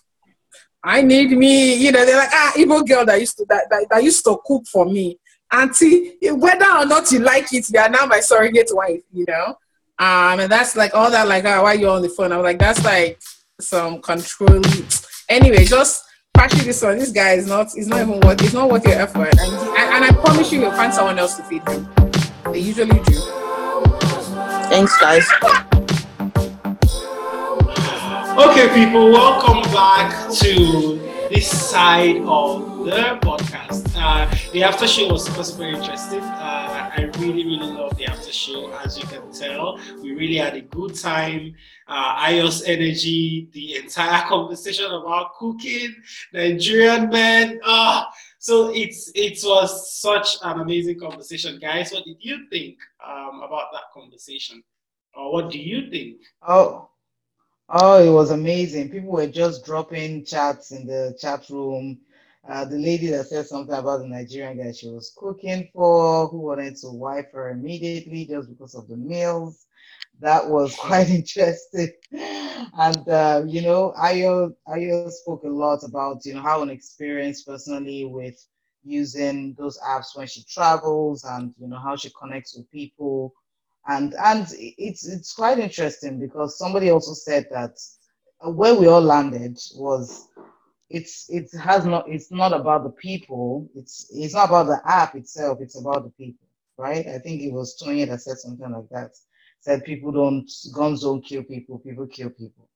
[0.83, 3.87] I need me, you know, they're like, ah, Igbo girl that used to that, that,
[3.91, 5.19] that used to cook for me.
[5.51, 9.55] Auntie, whether or not you like it, you are now my surrogate wife, you know?
[9.99, 12.31] Um, and that's like all that, like, ah, why you on the phone?
[12.31, 13.21] I'm like, that's like
[13.59, 14.61] some control.
[15.29, 16.03] Anyway, just
[16.33, 16.97] patching this one.
[16.97, 19.39] This guy is not, is not even worth, it's not worth your effort.
[19.39, 21.87] And, and, and I promise you, you'll find someone else to feed him.
[22.51, 23.19] They usually do.
[24.71, 25.80] Thanks, guys.
[28.37, 30.95] Okay, people, welcome back to
[31.29, 33.91] this side of the podcast.
[33.93, 36.21] Uh, the after show was super, super interesting.
[36.21, 38.71] Uh, I really, really love the after show.
[38.85, 41.53] As you can tell, we really had a good time.
[41.89, 45.93] Uh, Ayo's energy, the entire conversation about cooking,
[46.33, 47.59] Nigerian men.
[47.65, 48.09] Ah,
[48.39, 51.91] so it's it was such an amazing conversation, guys.
[51.91, 54.63] What did you think um, about that conversation,
[55.15, 56.21] or what do you think?
[56.47, 56.90] Oh,
[57.71, 58.89] oh, it was amazing.
[58.89, 61.99] People were just dropping chats in the chat room.
[62.47, 66.39] Uh, the lady that said something about the Nigerian guy she was cooking for, who
[66.39, 69.65] wanted to wife her immediately just because of the meals.
[70.19, 71.91] That was quite interesting.
[72.13, 77.43] And, uh, you know, Ayo, Ayo spoke a lot about, you know, how an experience
[77.43, 78.37] personally with
[78.83, 83.33] using those apps when she travels and, you know, how she connects with people
[83.87, 87.77] and and it's it's quite interesting because somebody also said that
[88.45, 90.29] uh, where we all landed was
[90.89, 93.69] it's it has not it's not about the people.
[93.75, 97.07] It's it's not about the app itself it's about the people right?
[97.07, 99.11] I think it was Tonya that said something like that.
[99.61, 102.69] Said people don't guns don't kill people people kill people.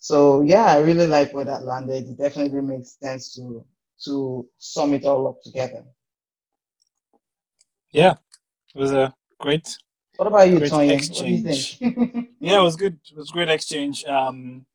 [0.00, 2.08] So yeah i really like where that landed.
[2.08, 3.64] It definitely makes sense to
[4.04, 5.84] to sum it all up together.
[7.92, 8.14] Yeah,
[8.74, 9.78] it was a great
[10.16, 10.94] what about you Great Tonya?
[10.94, 12.98] what do you think Yeah, it was good.
[13.10, 14.04] It was great exchange.
[14.04, 14.66] Um,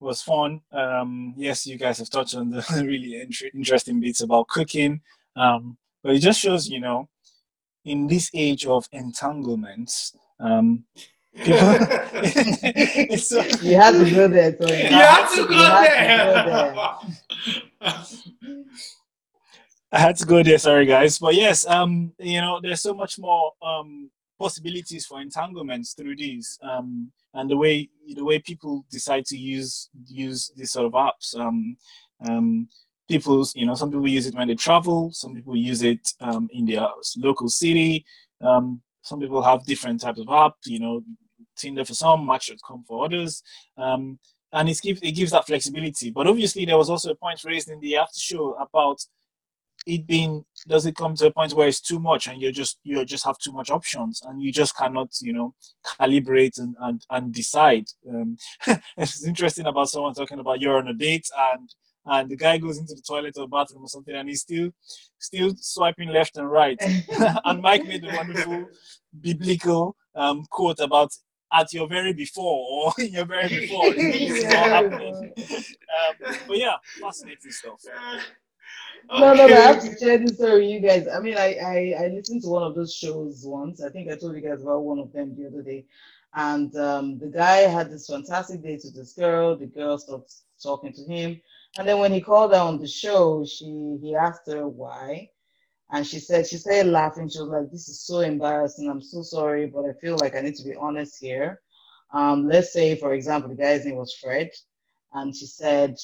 [0.00, 0.60] it was fun.
[0.72, 5.00] Um, yes, you guys have touched on the really inter- interesting bits about cooking.
[5.36, 7.08] Um, but it just shows, you know,
[7.84, 10.84] in this age of entanglements, um,
[11.38, 11.58] people.
[13.16, 14.90] so, you had to go there Tonya.
[14.90, 16.72] You have to go You had to go
[17.80, 18.18] there.
[19.90, 20.58] I had to go there.
[20.58, 21.18] Sorry, guys.
[21.18, 26.58] But yes, um, you know, there's so much more um possibilities for entanglements through these.
[26.62, 31.38] Um, and the way the way people decide to use use these sort of apps.
[31.38, 31.76] Um,
[32.28, 32.68] um,
[33.08, 35.10] people, you know, some people use it when they travel.
[35.12, 38.04] Some people use it um, in their local city.
[38.40, 40.66] Um, some people have different types of apps.
[40.66, 41.02] You know,
[41.56, 43.42] Tinder for some, Match.com for others.
[43.76, 44.18] Um,
[44.52, 46.10] and it gives it gives that flexibility.
[46.10, 49.04] But obviously, there was also a point raised in the after show about
[49.86, 52.78] it being does it come to a point where it's too much and you just
[52.82, 55.54] you just have too much options and you just cannot you know
[56.00, 58.36] calibrate and and, and decide um,
[58.96, 61.74] it's interesting about someone talking about you're on a date and
[62.06, 64.70] and the guy goes into the toilet or bathroom or something and he's still
[65.18, 66.80] still swiping left and right
[67.44, 68.68] and mike made a wonderful
[69.20, 71.12] biblical um, quote about
[71.52, 75.32] at your very before or in your very before this is happening.
[75.38, 77.80] Um, but yeah, fascinating stuff.
[79.16, 81.06] No, no, no, I have to share this story with you guys.
[81.08, 83.82] I mean, I, I, I listened to one of those shows once.
[83.82, 85.86] I think I told you guys about one of them the other day.
[86.34, 89.56] And um, the guy had this fantastic date with this girl.
[89.56, 90.32] The girl stopped
[90.62, 91.40] talking to him.
[91.78, 95.30] And then when he called her on the show, she he asked her why.
[95.90, 97.28] And she said, she started laughing.
[97.28, 98.88] She was like, This is so embarrassing.
[98.90, 101.60] I'm so sorry, but I feel like I need to be honest here.
[102.12, 104.50] Um, let's say, for example, the guy's name was Fred.
[105.12, 105.96] And she said,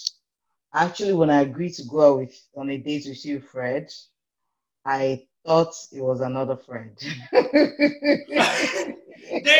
[0.75, 3.89] Actually, when I agreed to go out with on a date with you, Fred,
[4.85, 6.97] I thought it was another friend.
[7.33, 7.73] there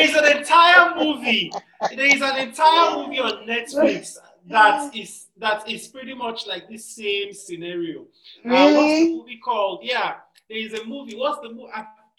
[0.03, 1.51] is an entire movie.
[1.95, 6.95] There is an entire movie on Netflix that is that is pretty much like this
[6.95, 8.05] same scenario.
[8.43, 8.55] Really?
[8.55, 9.79] Uh, what's the movie called?
[9.83, 10.15] Yeah,
[10.49, 11.15] there is a movie.
[11.15, 11.71] What's the movie?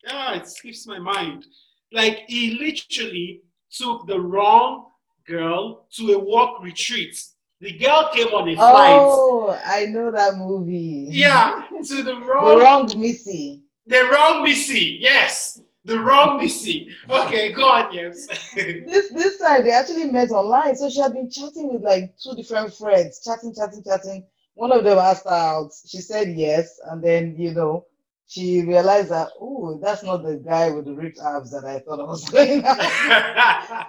[0.08, 1.46] Ah, it slips my mind.
[1.92, 4.86] Like he literally took the wrong
[5.26, 7.16] girl to a work retreat.
[7.60, 9.00] The girl came on a oh, flight.
[9.00, 11.06] Oh, I know that movie.
[11.10, 12.58] Yeah, to the wrong.
[12.58, 13.62] The wrong, wrong Missy.
[13.86, 14.98] the wrong Missy.
[15.00, 16.90] Yes, the wrong Missy.
[17.08, 18.26] Okay, go on, yes.
[18.54, 20.76] This this time they actually met online.
[20.76, 24.26] So she had been chatting with like two different friends, chatting, chatting, chatting.
[24.54, 25.70] One of them asked her out.
[25.86, 27.86] She said yes, and then you know
[28.26, 32.00] she realized that oh, that's not the guy with the ripped abs that I thought
[32.00, 33.86] I was going out.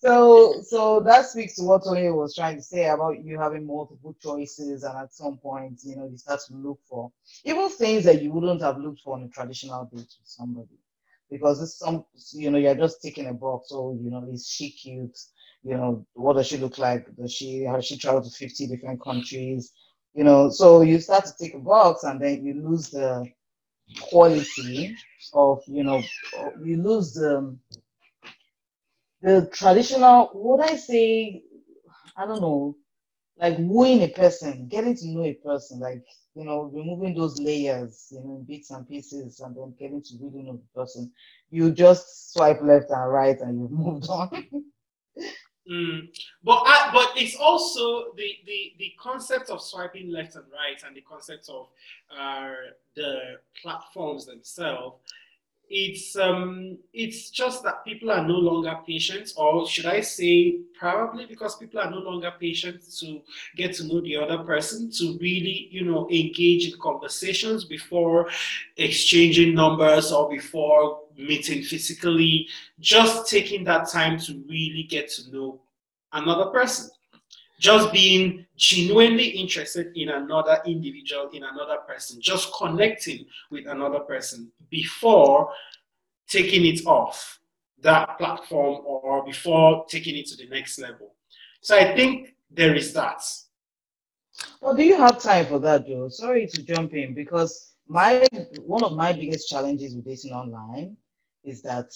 [0.00, 4.16] So so that speaks to what Tony was trying to say about you having multiple
[4.20, 7.12] choices, and at some point, you know, you start to look for
[7.44, 10.78] even things that you wouldn't have looked for on a traditional date with somebody.
[11.30, 14.70] Because it's some you know, you're just ticking a box, so you know, is she
[14.70, 15.18] cute?
[15.62, 17.14] You know, what does she look like?
[17.16, 19.72] Does she has she traveled to 50 different countries?
[20.14, 23.30] You know, so you start to tick a box and then you lose the
[24.00, 24.96] quality
[25.34, 26.02] of, you know,
[26.64, 27.56] you lose the
[29.22, 31.42] the traditional, what I say,
[32.16, 32.76] I don't know,
[33.38, 36.04] like wooing a person, getting to know a person, like,
[36.34, 40.42] you know, removing those layers, you know, bits and pieces, and then getting to really
[40.42, 41.10] know the person.
[41.50, 44.46] You just swipe left and right and you've moved on.
[45.70, 46.08] Mm.
[46.42, 50.96] But I, but it's also the, the the concept of swiping left and right, and
[50.96, 51.68] the concept of
[52.16, 52.52] uh,
[52.96, 54.96] the platforms themselves.
[55.72, 61.26] It's um it's just that people are no longer patient, or should I say, probably
[61.26, 63.22] because people are no longer patient to
[63.54, 68.28] get to know the other person, to really you know engage in conversations before
[68.78, 72.48] exchanging numbers or before meeting physically
[72.80, 75.60] just taking that time to really get to know
[76.12, 76.90] another person
[77.60, 84.50] just being genuinely interested in another individual in another person just connecting with another person
[84.70, 85.50] before
[86.28, 87.38] taking it off
[87.82, 91.14] that platform or before taking it to the next level
[91.60, 93.22] so i think there is that
[94.60, 96.08] Well, do you have time for that, Joe?
[96.08, 98.26] Sorry to jump in because my
[98.64, 100.96] one of my biggest challenges with dating online
[101.44, 101.92] is that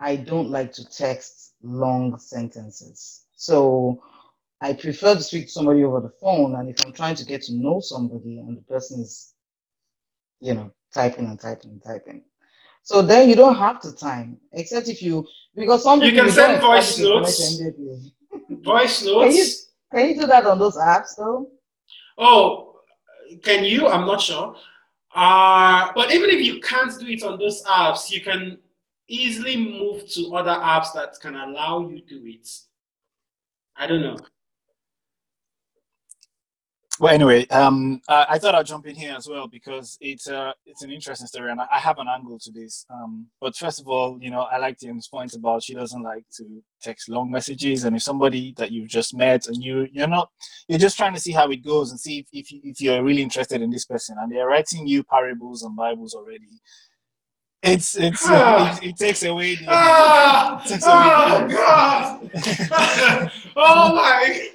[0.00, 3.24] I don't like to text long sentences.
[3.34, 4.02] So
[4.60, 7.42] I prefer to speak to somebody over the phone, and if I'm trying to get
[7.42, 9.34] to know somebody and the person is,
[10.40, 12.22] you know, typing and typing and typing.
[12.82, 16.32] So then you don't have to time, except if you because some You people can
[16.32, 17.60] send voice notes.
[18.48, 21.50] voice Can you notes can you do that on those apps though?
[22.18, 22.80] oh
[23.42, 24.56] can you i'm not sure
[25.14, 28.58] uh, but even if you can't do it on those apps you can
[29.08, 32.48] easily move to other apps that can allow you to do it
[33.76, 34.16] i don't know
[37.00, 40.52] Well, anyway, um, I, I thought I'd jump in here as well because it's uh,
[40.66, 42.86] it's an interesting story and I, I have an angle to this.
[42.90, 46.24] Um, but first of all, you know, I like Tim's point about she doesn't like
[46.38, 50.30] to text long messages, and if somebody that you've just met and you you're not
[50.66, 53.04] you're just trying to see how it goes and see if if, you, if you're
[53.04, 56.48] really interested in this person and they're writing you parables and Bibles already.
[57.62, 62.42] It's it's uh, it, it takes away the ah, takes away oh the-
[62.74, 63.32] god!
[63.56, 64.48] Oh my.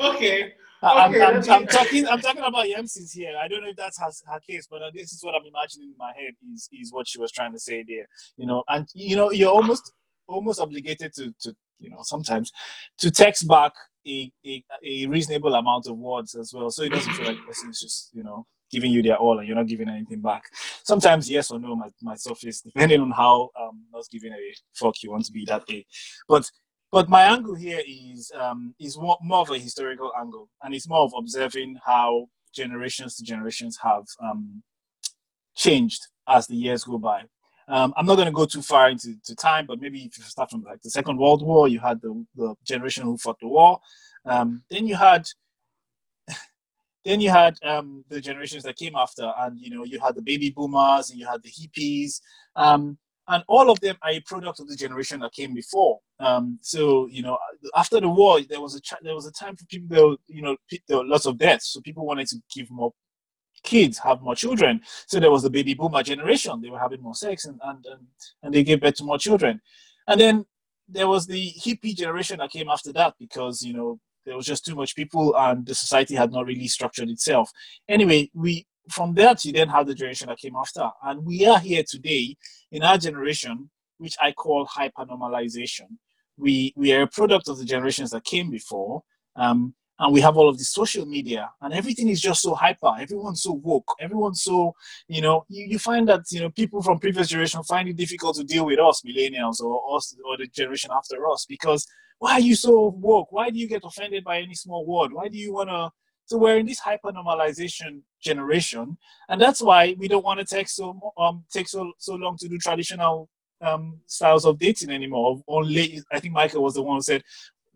[0.00, 0.53] Okay
[0.84, 2.06] I'm, I'm, I'm talking.
[2.08, 3.34] I'm talking about Yems's here.
[3.42, 5.96] I don't know if that's her, her case, but this is what I'm imagining in
[5.98, 6.34] my head.
[6.54, 8.06] Is is what she was trying to say there?
[8.38, 9.92] You know, and you know, you're almost
[10.28, 12.52] almost obligated to to you know sometimes
[12.98, 13.72] to text back
[14.08, 17.44] a a, a reasonable amount of words as well, so it doesn't feel like the
[17.44, 20.44] person is just you know giving you their all and you're not giving anything back.
[20.84, 24.94] Sometimes yes or no might, might surface depending on how um not giving a fuck
[25.02, 25.86] you want to be that day,
[26.28, 26.50] but
[26.94, 30.88] but my angle here is um, is more, more of a historical angle, and it's
[30.88, 34.62] more of observing how generations to generations have um,
[35.56, 37.22] changed as the years go by.
[37.66, 40.22] Um, I'm not going to go too far into to time, but maybe if you
[40.22, 43.48] start from like the Second World War, you had the, the generation who fought the
[43.48, 43.80] war.
[44.24, 45.26] Um, then you had
[47.04, 50.22] then you had um, the generations that came after, and you know you had the
[50.22, 52.20] baby boomers and you had the hippies,
[52.54, 52.98] um,
[53.28, 55.98] and all of them are a product of the generation that came before.
[56.20, 57.38] Um, so you know
[57.76, 59.88] after the war, there was a ch- there was a time for people.
[59.88, 60.56] There were, you know
[60.88, 62.92] there were lots of deaths, so people wanted to give more
[63.64, 64.80] kids, have more children.
[65.06, 66.60] So there was the baby boomer generation.
[66.60, 68.06] They were having more sex and, and, and,
[68.42, 69.60] and they gave birth to more children.
[70.06, 70.44] And then
[70.88, 74.64] there was the hippie generation that came after that because, you know, there was just
[74.64, 77.50] too much people and the society had not really structured itself.
[77.88, 80.88] Anyway, we from that you then have the generation that came after.
[81.02, 82.36] And we are here today
[82.70, 85.96] in our generation, which I call hypernormalization.
[86.36, 89.02] We we are a product of the generations that came before.
[89.36, 92.92] Um, and we have all of the social media and everything is just so hyper
[92.98, 94.74] everyone's so woke everyone's so
[95.08, 98.36] you know you, you find that you know people from previous generation find it difficult
[98.36, 101.86] to deal with us millennials or us or the generation after us because
[102.18, 105.28] why are you so woke why do you get offended by any small word why
[105.28, 105.90] do you want to
[106.26, 108.96] so we're in this hyper normalization generation
[109.28, 112.48] and that's why we don't want to take so um take so so long to
[112.48, 113.28] do traditional
[113.64, 115.42] um, styles of dating anymore.
[115.48, 117.22] Only I think Michael was the one who said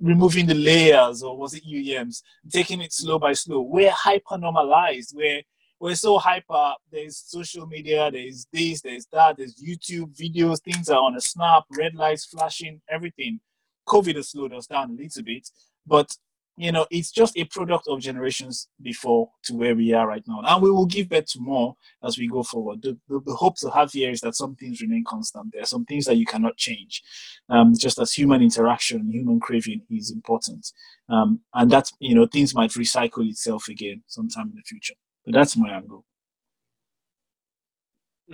[0.01, 2.23] removing the layers or was it Yems,
[2.53, 3.61] taking it slow by slow.
[3.63, 5.13] We're hyper normalized.
[5.17, 5.43] We're
[5.81, 6.73] we're so hyper.
[6.91, 11.65] There's social media, there's this, there's that, there's YouTube videos, things are on a snap,
[11.77, 13.39] red lights flashing, everything.
[13.87, 15.49] COVID has slowed us down a little bit,
[15.87, 16.11] but
[16.59, 20.41] you know, it's just a product of generations before to where we are right now.
[20.45, 22.83] And we will give birth to more as we go forward.
[22.83, 25.53] The, the, the hope to have here is that some things remain constant.
[25.53, 27.03] There are some things that you cannot change.
[27.49, 30.73] Um, just as human interaction, human craving is important.
[31.09, 34.95] Um, and that, you know, things might recycle itself again sometime in the future.
[35.25, 36.05] But that's my angle.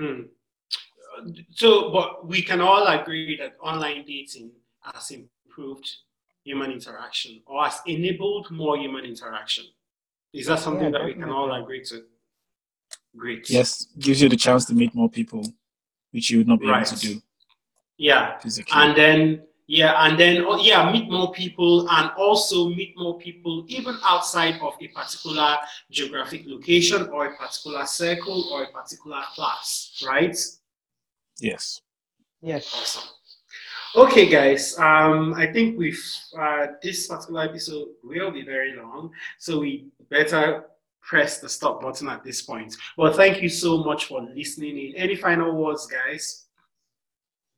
[0.00, 0.28] Mm.
[1.50, 5.88] So, but we can all agree that online dating has improved
[6.44, 9.64] human interaction or has enabled more human interaction.
[10.32, 12.04] Is that something yeah, that we can all agree to?
[13.16, 13.48] Great.
[13.48, 15.44] Yes, gives you the chance to meet more people,
[16.10, 16.86] which you would not be right.
[16.86, 17.22] able to do.
[17.96, 18.38] Yeah.
[18.38, 18.72] Physically.
[18.74, 23.64] And then yeah, and then oh, yeah, meet more people and also meet more people
[23.68, 25.56] even outside of a particular
[25.90, 30.36] geographic location or a particular circle or a particular class, right?
[31.40, 31.80] Yes.
[32.42, 32.74] Yes.
[32.74, 33.08] Awesome.
[33.96, 34.76] Okay, guys.
[34.76, 36.04] Um, I think we've
[36.36, 40.64] uh, this particular episode will be very long, so we better
[41.00, 42.76] press the stop button at this point.
[42.96, 44.96] Well, thank you so much for listening in.
[44.96, 46.46] Any final words, guys,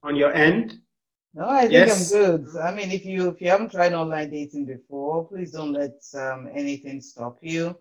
[0.02, 0.78] on your end?
[1.32, 2.12] No, I think yes.
[2.12, 2.56] I'm good.
[2.62, 6.50] I mean, if you if you haven't tried online dating before, please don't let um,
[6.54, 7.74] anything stop you.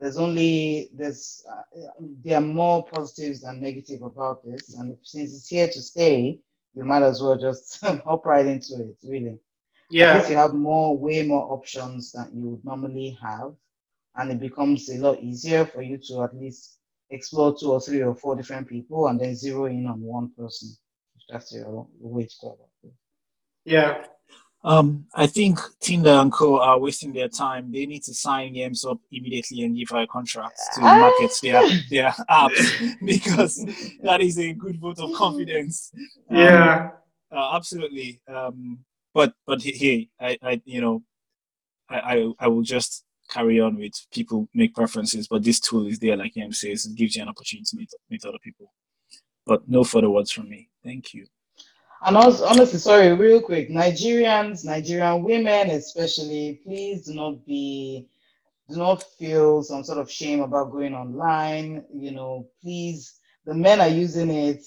[0.00, 1.78] There's only there's uh,
[2.24, 6.40] there are more positives than negative about this, and since it's here to stay
[6.74, 9.38] you might as well just hop right into it, really.
[9.90, 10.16] Yeah.
[10.16, 13.54] At you have more, way more options than you would normally have.
[14.16, 16.78] And it becomes a lot easier for you to at least
[17.10, 20.70] explore two or three or four different people and then zero in on one person.
[21.28, 22.92] That's your way to go about it.
[23.64, 24.04] Yeah.
[24.64, 27.72] Um, I think Tinder and Co are wasting their time.
[27.72, 30.98] They need to sign Yems up immediately and give her a contract to ah.
[30.98, 33.56] market their their apps because
[34.02, 35.92] that is a good vote of confidence.
[36.30, 36.90] Um, yeah,
[37.30, 38.22] uh, absolutely.
[38.26, 38.78] Um,
[39.12, 41.02] but but hey, I, I you know,
[41.90, 45.98] I, I I will just carry on with people make preferences, but this tool is
[45.98, 48.72] there, like Yems says, it gives you an opportunity to meet meet other people.
[49.44, 50.70] But no further words from me.
[50.82, 51.26] Thank you.
[52.04, 58.08] And also, honestly, sorry, real quick, Nigerians, Nigerian women especially, please do not be,
[58.68, 61.84] do not feel some sort of shame about going online.
[61.94, 64.64] You know, please, the men are using it.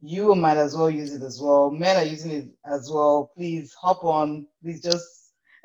[0.00, 1.70] You might as well use it as well.
[1.70, 3.32] Men are using it as well.
[3.36, 4.46] Please hop on.
[4.62, 5.32] Please just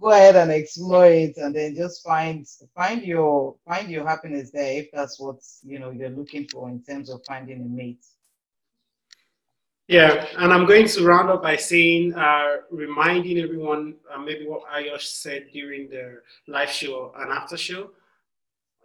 [0.00, 2.46] go ahead and explore it, and then just find
[2.76, 6.82] find your find your happiness there if that's what you know you're looking for in
[6.84, 8.04] terms of finding a mate.
[9.86, 14.62] Yeah, and I'm going to round up by saying, uh, reminding everyone, uh, maybe what
[14.74, 17.90] Ayosh said during the live show and after show.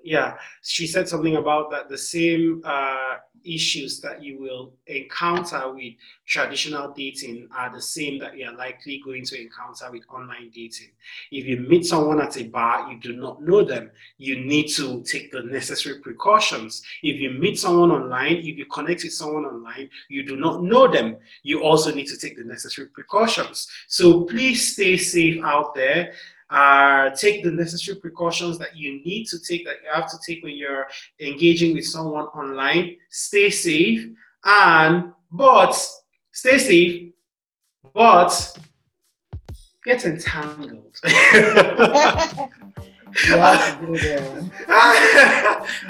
[0.04, 5.94] Yeah, she said something about that the same uh, issues that you will encounter with
[6.26, 10.92] traditional dating are the same that you're likely going to encounter with online dating.
[11.32, 15.04] If you meet someone at a bar, you do not know them, you need to
[15.04, 16.82] take the necessary precautions.
[17.04, 20.88] If you meet someone online, if you connect with someone online, you do not know
[20.88, 23.68] them, you also need to take the necessary precautions.
[23.88, 26.14] So please stay safe out there
[26.50, 30.44] uh, take the necessary precautions that you need to take, that you have to take
[30.44, 30.88] when you're
[31.20, 32.96] engaging with someone online.
[33.10, 34.10] Stay safe
[34.44, 35.80] And but
[36.32, 37.12] stay safe,
[37.94, 38.58] but
[39.86, 40.96] get entangled.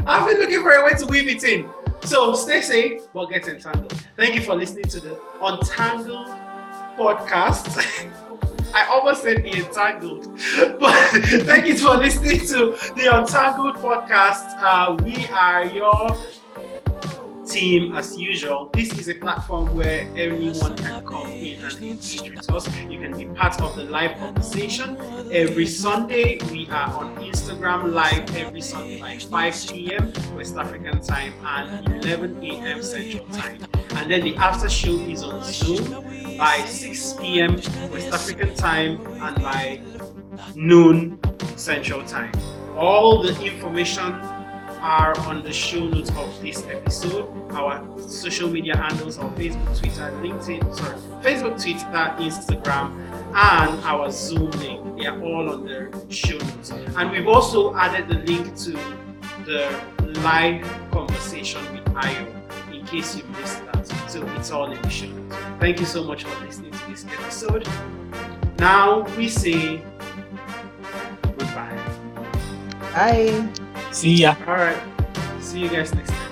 [0.06, 1.70] I've been looking for a way to weave it in.
[2.02, 3.94] So stay safe, but get entangled.
[4.16, 6.28] Thank you for listening to the Untangled
[6.98, 8.06] podcast.
[8.74, 10.26] I almost said the entangled,
[10.80, 10.94] but
[11.46, 14.56] thank you for listening to the Untangled podcast.
[14.62, 16.16] Uh, we are your
[17.50, 18.70] team as usual.
[18.74, 22.68] This is a platform where everyone can come in and engage with us.
[22.90, 24.98] You can be part of the live conversation.
[25.32, 30.14] Every Sunday, we are on Instagram live every Sunday, like 5 p.m.
[30.36, 32.84] West African time and 11 a.m.
[32.84, 33.60] Central time.
[33.96, 37.56] And then the after show is on Zoom by 6 p.m.
[37.92, 39.82] West African time and by
[40.56, 41.20] noon
[41.56, 42.32] Central time.
[42.78, 44.14] All the information
[44.82, 47.28] are on the show notes of this episode.
[47.52, 52.94] Our social media handles are Facebook, Twitter, LinkedIn, sorry, Facebook, Twitter, Instagram,
[53.34, 54.98] and our Zoom link.
[54.98, 56.72] They are all on the show notes.
[56.72, 58.72] And we've also added the link to
[59.46, 59.80] the
[60.22, 62.28] live conversation with Ayo
[62.74, 63.88] in case you missed that.
[64.10, 65.36] So it's all in the show notes.
[65.60, 67.68] Thank you so much for listening to this episode.
[68.60, 69.82] Now we say
[71.22, 71.78] goodbye.
[72.94, 73.69] Bye.
[73.92, 74.36] See ya.
[74.48, 74.78] All right.
[75.42, 76.29] See you guys next time.